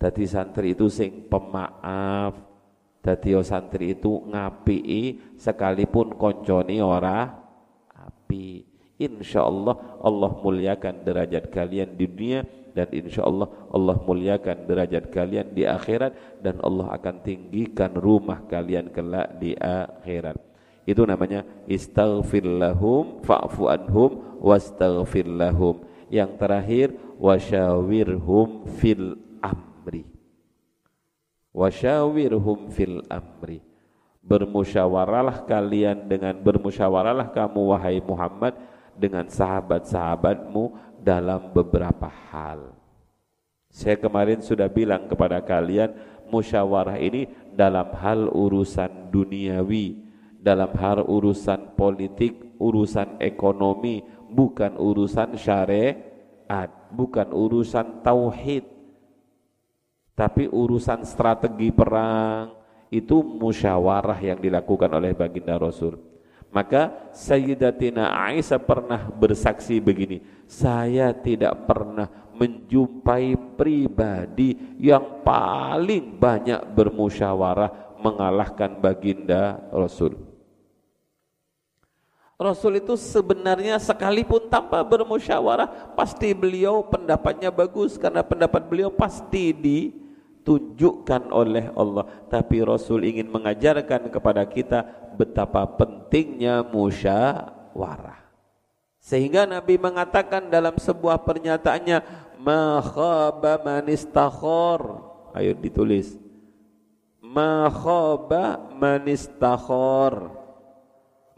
Dadi 0.00 0.24
santri 0.24 0.72
itu 0.78 0.86
sing 0.86 1.26
pemaaf. 1.26 2.38
Dadi 3.02 3.34
santri 3.42 3.98
itu 3.98 4.24
ngapii 4.30 5.34
sekalipun 5.36 6.14
konconi 6.16 6.78
ora 6.78 7.26
api 7.92 8.64
insyaallah 9.00 10.04
Allah 10.04 10.30
muliakan 10.44 11.00
derajat 11.00 11.48
kalian 11.48 11.96
di 11.96 12.04
dunia 12.04 12.44
dan 12.70 12.86
insya 12.94 13.26
Allah 13.26 13.50
Allah 13.74 13.96
muliakan 13.98 14.68
derajat 14.68 15.10
kalian 15.10 15.50
di 15.50 15.66
akhirat 15.66 16.42
dan 16.44 16.62
Allah 16.62 16.94
akan 16.94 17.16
tinggikan 17.24 17.96
rumah 17.98 18.46
kalian 18.46 18.92
kelak 18.94 19.40
di 19.42 19.58
akhirat. 19.58 20.38
Itu 20.86 21.04
namanya 21.06 21.44
istaghfir 21.66 22.46
lahum 22.46 23.22
fa'fu 23.22 23.68
anhum 23.68 24.40
wastaghfir 24.40 25.28
lahum. 25.28 25.86
Yang 26.10 26.30
terakhir 26.42 26.88
wasyawirhum 27.22 28.66
fil 28.80 29.14
amri. 29.38 30.02
Wasyawirhum 31.54 32.70
fil 32.74 33.02
amri. 33.06 33.62
Bermusyawaralah 34.20 35.46
kalian 35.46 36.10
dengan 36.10 36.34
bermusyawaralah 36.42 37.30
kamu 37.30 37.60
wahai 37.72 38.02
Muhammad 38.02 38.52
dengan 39.00 39.24
sahabat-sahabatmu 39.24 40.92
dalam 41.00 41.48
beberapa 41.56 42.12
hal. 42.28 42.76
Saya 43.72 43.96
kemarin 43.96 44.44
sudah 44.44 44.68
bilang 44.68 45.08
kepada 45.08 45.40
kalian 45.40 45.96
musyawarah 46.28 47.00
ini 47.00 47.30
dalam 47.56 47.88
hal 47.96 48.28
urusan 48.28 49.08
duniawi, 49.08 50.04
dalam 50.36 50.70
hal 50.76 51.06
urusan 51.06 51.78
politik, 51.78 52.58
urusan 52.60 53.16
ekonomi, 53.22 54.02
bukan 54.28 54.74
urusan 54.74 55.38
syariat, 55.38 56.68
bukan 56.90 57.30
urusan 57.30 58.02
tauhid. 58.02 58.66
Tapi 60.18 60.50
urusan 60.50 61.06
strategi 61.06 61.72
perang 61.72 62.52
itu 62.90 63.22
musyawarah 63.22 64.18
yang 64.18 64.42
dilakukan 64.42 64.90
oleh 64.90 65.14
baginda 65.14 65.56
Rasul. 65.56 66.09
Maka 66.50 67.10
Sayyidatina 67.14 68.10
Aisyah 68.10 68.58
pernah 68.58 69.06
bersaksi 69.06 69.78
begini, 69.78 70.18
saya 70.50 71.14
tidak 71.14 71.62
pernah 71.62 72.10
menjumpai 72.34 73.38
pribadi 73.54 74.58
yang 74.82 75.22
paling 75.22 76.18
banyak 76.18 76.58
bermusyawarah 76.74 77.94
mengalahkan 78.02 78.82
baginda 78.82 79.62
Rasul. 79.70 80.18
Rasul 82.40 82.80
itu 82.80 82.96
sebenarnya 82.96 83.76
sekalipun 83.76 84.48
tanpa 84.48 84.80
bermusyawarah 84.80 85.92
pasti 85.92 86.32
beliau 86.32 86.80
pendapatnya 86.80 87.52
bagus 87.52 88.00
karena 88.00 88.24
pendapat 88.24 88.64
beliau 88.64 88.88
pasti 88.88 89.52
ditunjukkan 90.50 91.30
oleh 91.30 91.70
Allah. 91.78 92.26
Tapi 92.26 92.58
Rasul 92.66 93.06
ingin 93.06 93.30
mengajarkan 93.30 94.10
kepada 94.10 94.42
kita 94.42 94.82
betapa 95.14 95.62
pentingnya 95.78 96.66
musyawarah. 96.66 98.18
Sehingga 98.98 99.46
Nabi 99.46 99.78
mengatakan 99.78 100.50
dalam 100.50 100.74
sebuah 100.74 101.22
pernyataannya 101.22 101.98
ma 102.42 102.82
khaba 102.82 103.62
man 103.62 103.86
istakhar. 103.86 104.82
Ayo 105.38 105.54
ditulis. 105.54 106.18
Ma 107.22 107.70
khaba 107.70 108.74
man 108.74 109.06
istakhar 109.06 110.34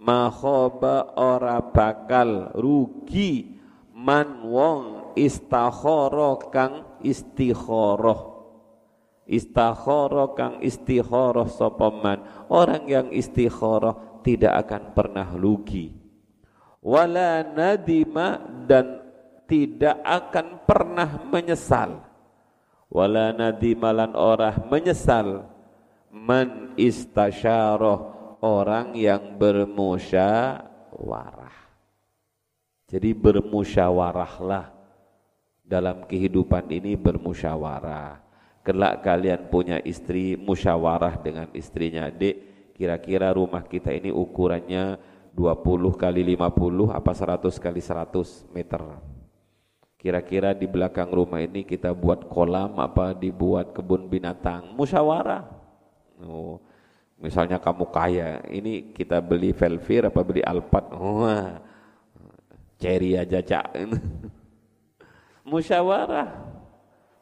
makhoba 0.02 1.14
ora 1.14 1.62
bakal 1.62 2.50
rugi 2.58 3.54
man 3.94 4.42
wong 4.50 5.14
istakhara 5.14 6.42
kang 6.50 6.82
istikharah 7.06 8.31
istakhara 9.28 10.34
kang 10.34 10.54
istikharah 10.60 11.48
sapa 11.48 11.88
man 11.90 12.22
orang 12.50 12.84
yang 12.90 13.08
istikharah 13.10 14.20
tidak 14.26 14.66
akan 14.66 14.82
pernah 14.94 15.28
rugi 15.32 15.94
wala 16.82 17.46
nadima 17.46 18.38
dan 18.66 19.00
tidak 19.46 19.98
akan 20.02 20.46
pernah 20.66 21.10
menyesal 21.28 22.02
wala 22.92 23.30
nadimalan 23.32 24.12
orang 24.14 24.66
menyesal 24.68 25.46
man 26.12 26.76
istasyarah 26.76 28.12
orang 28.42 28.98
yang 28.98 29.38
bermusyawarah. 29.38 30.60
Jadi 32.90 33.16
bermusyawarahlah 33.16 34.68
dalam 35.64 36.04
kehidupan 36.04 36.68
ini 36.68 36.92
bermusyawarah. 36.98 38.20
Kelak 38.62 39.02
kalian 39.02 39.50
punya 39.50 39.82
istri 39.82 40.38
musyawarah 40.38 41.18
dengan 41.18 41.50
istrinya. 41.50 42.06
Dek, 42.06 42.70
kira-kira 42.78 43.34
rumah 43.34 43.66
kita 43.66 43.90
ini 43.90 44.14
ukurannya 44.14 44.98
20 45.34 45.92
kali 45.98 46.22
50 46.38 46.94
apa 46.94 47.12
100 47.14 47.50
kali 47.58 47.80
100 47.82 48.54
meter. 48.54 48.82
Kira-kira 49.98 50.54
di 50.54 50.66
belakang 50.70 51.10
rumah 51.10 51.42
ini 51.42 51.66
kita 51.66 51.90
buat 51.94 52.26
kolam 52.30 52.78
apa 52.78 53.14
dibuat 53.14 53.74
kebun 53.74 54.06
binatang. 54.06 54.74
Musyawarah. 54.78 55.42
Oh 56.22 56.62
Misalnya 57.22 57.62
kamu 57.62 57.86
kaya, 57.94 58.42
ini 58.50 58.90
kita 58.90 59.22
beli 59.22 59.54
Velvir 59.54 60.10
apa 60.10 60.26
beli 60.26 60.42
Alphard? 60.42 60.90
Wah, 60.90 61.62
cherry 62.82 63.14
aja 63.14 63.38
cak. 63.38 63.78
musyawarah, 65.50 66.34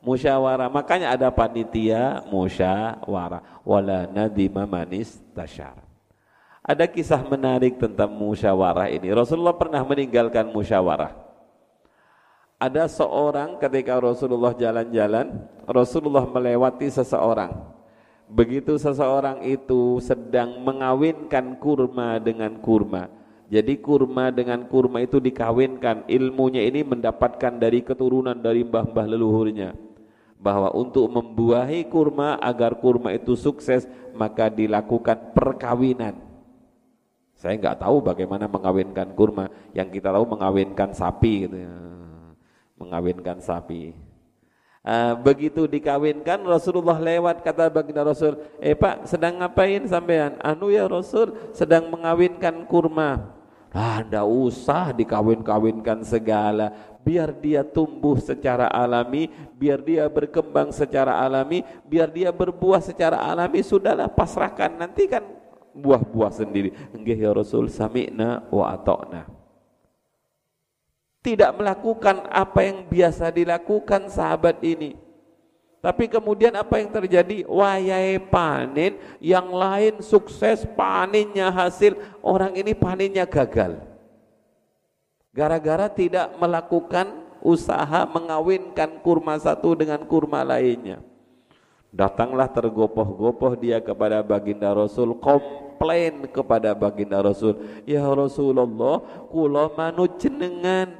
musyawarah. 0.04 0.68
Makanya 0.68 1.14
ada 1.14 1.28
panitia 1.32 2.24
musyawarah. 2.28 3.62
Wala 3.64 4.08
nadima 4.10 4.64
manis 4.64 5.20
tasyar. 5.32 5.76
Ada 6.60 6.84
kisah 6.84 7.24
menarik 7.24 7.80
tentang 7.80 8.12
musyawarah 8.12 8.92
ini. 8.92 9.08
Rasulullah 9.12 9.56
pernah 9.56 9.80
meninggalkan 9.84 10.52
musyawarah. 10.52 11.12
Ada 12.60 12.92
seorang 12.92 13.56
ketika 13.56 13.96
Rasulullah 13.96 14.52
jalan-jalan, 14.52 15.48
Rasulullah 15.64 16.28
melewati 16.28 16.92
seseorang 16.92 17.80
begitu 18.30 18.78
seseorang 18.78 19.42
itu 19.42 19.98
sedang 19.98 20.62
mengawinkan 20.62 21.58
kurma 21.58 22.22
dengan 22.22 22.54
kurma 22.62 23.10
jadi 23.50 23.74
kurma 23.82 24.30
dengan 24.30 24.62
kurma 24.70 25.02
itu 25.02 25.18
dikawinkan 25.18 26.06
ilmunya 26.06 26.62
ini 26.62 26.86
mendapatkan 26.86 27.58
dari 27.58 27.82
keturunan 27.82 28.38
dari 28.38 28.62
mbah-mbah 28.62 29.10
leluhurnya 29.10 29.74
bahwa 30.40 30.72
untuk 30.72 31.04
membuahi 31.12 31.84
kurma 31.84 32.40
agar 32.40 32.80
kurma 32.80 33.12
itu 33.12 33.36
sukses 33.36 33.84
maka 34.16 34.48
dilakukan 34.48 35.36
perkawinan 35.36 36.16
saya 37.36 37.60
nggak 37.60 37.80
tahu 37.80 38.00
bagaimana 38.00 38.48
mengawinkan 38.48 39.12
kurma 39.12 39.52
yang 39.76 39.92
kita 39.92 40.08
tahu 40.08 40.24
mengawinkan 40.24 40.96
sapi 40.96 41.44
gitu 41.44 41.56
ya. 41.60 41.72
mengawinkan 42.80 43.38
sapi 43.44 43.92
Uh, 44.80 45.12
begitu 45.20 45.68
dikawinkan 45.68 46.40
Rasulullah 46.40 46.96
lewat 46.96 47.44
kata 47.44 47.68
baginda 47.68 48.00
Rasul, 48.00 48.40
"Eh 48.56 48.72
Pak, 48.72 49.04
sedang 49.04 49.36
ngapain 49.36 49.84
sampean?" 49.84 50.40
"Anu 50.40 50.72
ya 50.72 50.88
Rasul, 50.88 51.36
sedang 51.52 51.92
mengawinkan 51.92 52.64
kurma." 52.64 53.36
Ah, 53.76 54.00
ndak 54.00 54.24
usah 54.24 54.96
dikawin-kawinkan 54.96 56.00
segala. 56.02 56.89
Biar 57.00 57.32
dia 57.32 57.64
tumbuh 57.64 58.20
secara 58.20 58.68
alami, 58.68 59.32
biar 59.56 59.80
dia 59.80 60.04
berkembang 60.06 60.68
secara 60.70 61.16
alami, 61.16 61.64
biar 61.88 62.12
dia 62.12 62.28
berbuah 62.28 62.84
secara 62.84 63.24
alami, 63.24 63.64
sudahlah 63.64 64.06
pasrahkan 64.06 64.76
nanti 64.76 65.08
kan 65.08 65.24
buah-buah 65.72 66.32
sendiri. 66.44 66.70
Nggih 66.92 67.18
ya 67.24 67.30
Rasul, 67.32 67.72
sami'na 67.72 68.46
wa 68.52 68.68
ata'na 68.76 69.40
tidak 71.20 71.52
melakukan 71.52 72.24
apa 72.32 72.64
yang 72.64 72.88
biasa 72.88 73.28
dilakukan 73.28 74.08
sahabat 74.08 74.56
ini. 74.64 74.96
Tapi 75.80 76.12
kemudian 76.12 76.52
apa 76.60 76.76
yang 76.76 76.92
terjadi? 76.92 77.48
Wayai 77.48 78.20
panen, 78.28 79.00
yang 79.16 79.48
lain 79.48 80.04
sukses 80.04 80.68
panennya 80.76 81.48
hasil, 81.48 81.96
orang 82.20 82.52
ini 82.52 82.76
panennya 82.76 83.24
gagal. 83.24 83.80
Gara-gara 85.30 85.86
tidak 85.86 86.34
melakukan 86.42 87.06
usaha 87.38 88.02
mengawinkan 88.10 88.98
kurma 88.98 89.38
satu 89.38 89.78
dengan 89.78 90.02
kurma 90.02 90.42
lainnya. 90.42 90.98
Datanglah 91.90 92.50
tergopoh-gopoh 92.50 93.54
dia 93.54 93.78
kepada 93.78 94.22
baginda 94.26 94.70
Rasul, 94.74 95.14
komplain 95.18 96.26
kepada 96.30 96.74
baginda 96.74 97.22
Rasul, 97.22 97.58
"Ya 97.86 98.06
Rasulullah, 98.06 99.02
kula 99.30 99.70
manut 99.74 100.18
jenengan. 100.18 100.98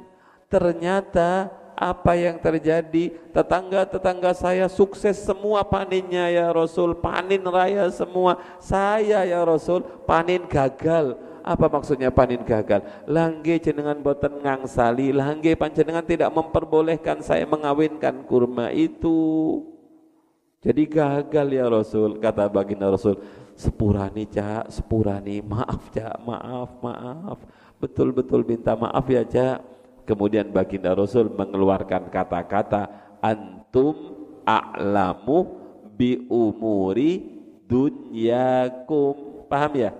Ternyata 0.51 1.51
apa 1.75 2.15
yang 2.15 2.39
terjadi? 2.39 3.11
Tetangga-tetangga 3.31 4.35
saya 4.35 4.67
sukses 4.67 5.15
semua 5.15 5.63
panennya 5.63 6.27
ya 6.27 6.51
Rasul. 6.51 6.95
Panen 6.99 7.43
raya 7.47 7.87
semua. 7.87 8.39
Saya 8.59 9.23
ya 9.23 9.43
Rasul 9.47 9.83
panen 10.03 10.43
gagal 10.47 11.30
apa 11.41 11.65
maksudnya 11.67 12.13
panen 12.13 12.41
gagal? 12.45 12.85
Langge 13.09 13.57
jenengan 13.59 13.97
boten 13.99 14.41
ngangsali 14.41 15.11
langge 15.11 15.53
panjenengan 15.57 16.05
tidak 16.05 16.29
memperbolehkan 16.31 17.19
saya 17.21 17.43
mengawinkan 17.49 18.23
kurma 18.25 18.69
itu. 18.71 19.59
Jadi 20.61 20.85
gagal 20.85 21.47
ya 21.49 21.65
Rasul 21.65 22.21
kata 22.21 22.45
baginda 22.45 22.89
Rasul. 22.89 23.17
Sepurani 23.57 24.29
cak 24.29 24.69
sepurani. 24.69 25.41
Maaf 25.41 25.89
cak 25.89 26.21
maaf 26.21 26.69
maaf. 26.85 27.37
Betul-betul 27.81 28.45
minta 28.45 28.77
maaf 28.77 29.05
ya 29.09 29.25
cak. 29.25 29.57
Kemudian 30.05 30.53
baginda 30.53 30.93
Rasul 30.93 31.33
mengeluarkan 31.33 32.13
kata-kata 32.13 33.17
antum 33.21 33.93
a'lamu 34.45 35.49
bi 35.97 36.25
umuri 36.29 37.21
dunyakum. 37.65 39.47
Paham 39.49 39.73
ya? 39.77 39.91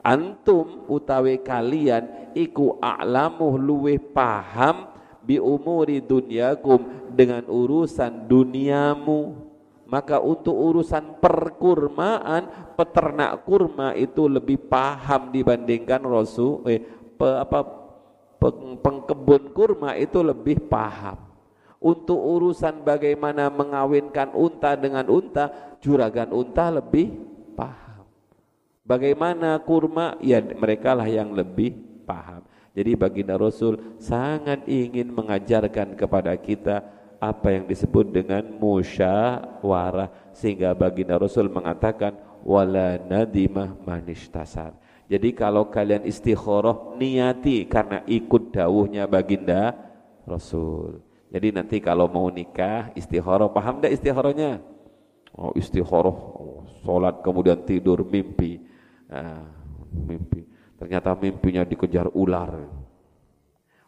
Antum 0.00 0.88
utawi 0.88 1.44
kalian 1.44 2.32
iku 2.32 2.80
a'lamu 2.80 3.60
luwe 3.60 4.00
paham 4.00 4.88
bi 5.20 5.36
umuri 5.36 6.00
dunyakum 6.00 7.12
dengan 7.12 7.44
urusan 7.44 8.24
duniamu. 8.24 9.52
Maka 9.90 10.22
untuk 10.22 10.54
urusan 10.54 11.18
perkurmaan, 11.18 12.74
peternak 12.78 13.42
kurma 13.42 13.90
itu 13.98 14.30
lebih 14.30 14.70
paham 14.70 15.34
dibandingkan 15.34 15.98
Rasul 16.06 16.62
eh, 16.70 16.78
pe, 17.18 17.26
apa 17.26 17.66
pengkebun 18.80 19.50
kurma 19.50 19.98
itu 19.98 20.22
lebih 20.22 20.64
paham. 20.70 21.18
Untuk 21.80 22.16
urusan 22.16 22.84
bagaimana 22.86 23.48
mengawinkan 23.50 24.30
unta 24.36 24.76
dengan 24.76 25.10
unta, 25.10 25.76
juragan 25.82 26.30
unta 26.30 26.68
lebih. 26.70 27.29
Bagaimana 28.84 29.60
kurma, 29.62 30.16
ya 30.24 30.40
mereka 30.40 30.96
lah 30.96 31.06
yang 31.06 31.32
lebih 31.32 31.76
paham. 32.08 32.42
Jadi 32.74 32.94
baginda 32.94 33.34
Rasul 33.34 33.98
sangat 33.98 34.64
ingin 34.70 35.10
mengajarkan 35.10 35.98
kepada 35.98 36.32
kita 36.38 36.86
apa 37.20 37.52
yang 37.52 37.68
disebut 37.68 38.08
dengan 38.08 38.46
musyawarah 38.56 40.32
sehingga 40.32 40.72
baginda 40.72 41.20
Rasul 41.20 41.52
mengatakan 41.52 42.16
wala 42.40 42.96
nadimah 42.96 43.76
manishtasar 43.84 44.72
jadi 45.10 45.34
kalau 45.34 45.66
kalian 45.66 46.06
istikharah 46.06 46.94
niati 46.94 47.66
karena 47.66 48.06
ikut 48.06 48.54
dawuhnya 48.54 49.10
baginda 49.10 49.74
Rasul. 50.22 51.02
Jadi 51.34 51.50
nanti 51.50 51.82
kalau 51.82 52.06
mau 52.06 52.30
nikah, 52.30 52.94
istihoroh, 52.94 53.50
paham 53.50 53.82
tidak 53.82 53.98
istihorohnya? 53.98 54.62
Oh 55.34 55.50
istihoroh, 55.58 56.14
oh, 56.14 56.62
sholat 56.86 57.26
kemudian 57.26 57.58
tidur, 57.66 58.06
mimpi. 58.06 58.62
Nah, 59.10 59.42
mimpi. 59.90 60.46
Ternyata 60.78 61.18
mimpinya 61.18 61.66
dikejar 61.66 62.08
ular. 62.14 62.56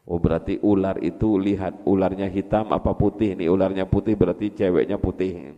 Oh 0.03 0.19
berarti 0.19 0.59
ular 0.61 0.99
itu 0.99 1.39
lihat 1.39 1.87
ularnya 1.87 2.27
hitam 2.27 2.75
apa 2.75 2.91
putih? 2.93 3.39
Ini 3.39 3.47
ularnya 3.47 3.87
putih 3.87 4.19
berarti 4.19 4.51
ceweknya 4.51 4.99
putih. 4.99 5.55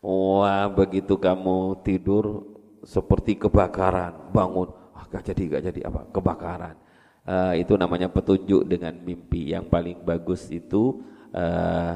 Wah 0.00 0.70
begitu 0.70 1.18
kamu 1.18 1.82
tidur 1.84 2.56
seperti 2.86 3.36
kebakaran, 3.36 4.32
bangun, 4.32 4.72
ah, 4.96 5.04
gak 5.12 5.28
jadi, 5.28 5.58
gak 5.58 5.64
jadi 5.68 5.80
apa? 5.92 6.00
Kebakaran 6.08 6.74
uh, 7.26 7.54
itu 7.56 7.74
namanya 7.76 8.08
petunjuk 8.08 8.64
dengan 8.64 8.94
mimpi 9.00 9.52
yang 9.52 9.66
paling 9.68 10.00
bagus 10.02 10.48
itu 10.48 11.02
uh, 11.34 11.94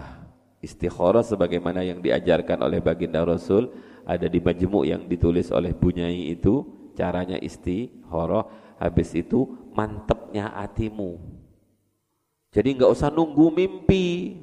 istikharah 0.65 1.21
sebagaimana 1.21 1.85
yang 1.85 2.01
diajarkan 2.01 2.65
oleh 2.65 2.81
baginda 2.81 3.21
Rasul 3.21 3.69
ada 4.09 4.25
di 4.25 4.41
majmu 4.41 4.89
yang 4.89 5.05
ditulis 5.05 5.53
oleh 5.53 5.77
Bunyai 5.77 6.33
itu 6.33 6.65
caranya 6.97 7.37
istikharah 7.37 8.49
habis 8.81 9.13
itu 9.13 9.45
mantepnya 9.77 10.49
hatimu 10.57 11.21
jadi 12.49 12.69
nggak 12.81 12.91
usah 12.91 13.13
nunggu 13.13 13.53
mimpi 13.53 14.41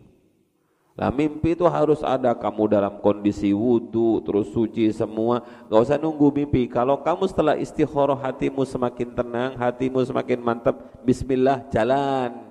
Nah 0.92 1.08
mimpi 1.08 1.56
itu 1.56 1.64
harus 1.66 2.04
ada 2.04 2.36
kamu 2.36 2.68
dalam 2.68 3.00
kondisi 3.00 3.56
wudhu, 3.56 4.22
terus 4.28 4.52
suci 4.52 4.92
semua. 4.92 5.40
Gak 5.72 5.82
usah 5.88 5.98
nunggu 5.98 6.30
mimpi. 6.30 6.68
Kalau 6.68 7.00
kamu 7.00 7.32
setelah 7.32 7.56
istikharah 7.56 8.20
hatimu 8.20 8.68
semakin 8.68 9.10
tenang, 9.16 9.56
hatimu 9.56 10.04
semakin 10.04 10.40
mantap, 10.44 11.02
Bismillah 11.02 11.64
jalan. 11.72 12.51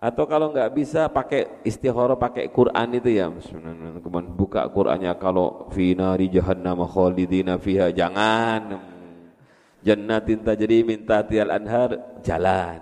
Atau 0.00 0.24
kalau 0.24 0.48
nggak 0.48 0.72
bisa 0.72 1.12
pakai 1.12 1.60
istikharah 1.60 2.16
pakai 2.16 2.48
Quran 2.48 2.88
itu 2.96 3.20
ya. 3.20 3.28
Kemudian 4.00 4.32
buka 4.32 4.64
Qurannya 4.72 5.12
kalau 5.20 5.68
finari 5.76 6.32
jahannam 6.32 6.88
khalidina 6.88 7.60
fiha. 7.60 7.92
Jangan. 7.92 8.80
Jannatin 9.84 10.40
tajri 10.40 10.88
minta 10.88 11.20
tial 11.28 11.52
anhar 11.52 12.16
jalan. 12.24 12.80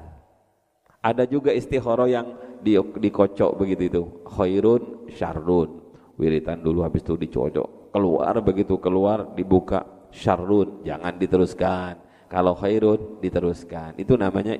Ada 1.03 1.27
juga 1.27 1.51
istikharah 1.51 2.07
yang 2.07 2.39
di, 2.63 2.79
dikocok 2.79 3.51
begitu 3.59 3.83
itu. 3.91 4.03
Khairun 4.23 5.11
syarrun. 5.11 5.91
Wiritan 6.23 6.63
dulu 6.63 6.87
habis 6.87 7.03
itu 7.03 7.19
dicocok. 7.19 7.91
Keluar 7.99 8.35
begitu 8.47 8.79
keluar 8.79 9.35
dibuka. 9.35 10.07
Syarrun. 10.15 10.87
Jangan 10.87 11.19
diteruskan. 11.19 11.99
Kalau 12.31 12.55
khairun 12.55 13.19
diteruskan. 13.19 13.99
Itu 13.99 14.15
namanya 14.15 14.55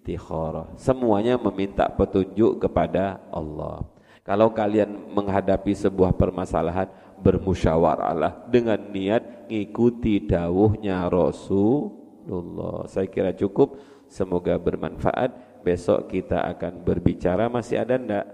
istikharah 0.00 0.72
semuanya 0.80 1.36
meminta 1.36 1.84
petunjuk 1.92 2.56
kepada 2.56 3.20
Allah. 3.28 3.84
Kalau 4.24 4.48
kalian 4.48 5.12
menghadapi 5.12 5.76
sebuah 5.76 6.16
permasalahan 6.16 6.88
bermusyawarahlah 7.20 8.48
dengan 8.48 8.80
niat 8.80 9.48
ngikuti 9.52 10.24
dawuhnya 10.24 11.04
Rasulullah. 11.08 12.88
Saya 12.88 13.08
kira 13.12 13.36
cukup. 13.36 13.76
Semoga 14.10 14.56
bermanfaat. 14.58 15.60
Besok 15.60 16.08
kita 16.08 16.40
akan 16.56 16.80
berbicara 16.80 17.52
masih 17.52 17.84
ada 17.84 18.00
ndak? 18.00 18.26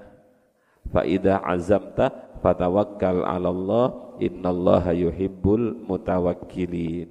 Fa 0.95 1.03
idza 1.03 1.43
azamta 1.43 2.39
fatawakkal 2.39 3.27
'ala 3.27 3.51
Allah 3.51 3.87
innallaha 4.23 4.95
yuhibbul 4.95 5.83
mutawakkilin 5.85 7.11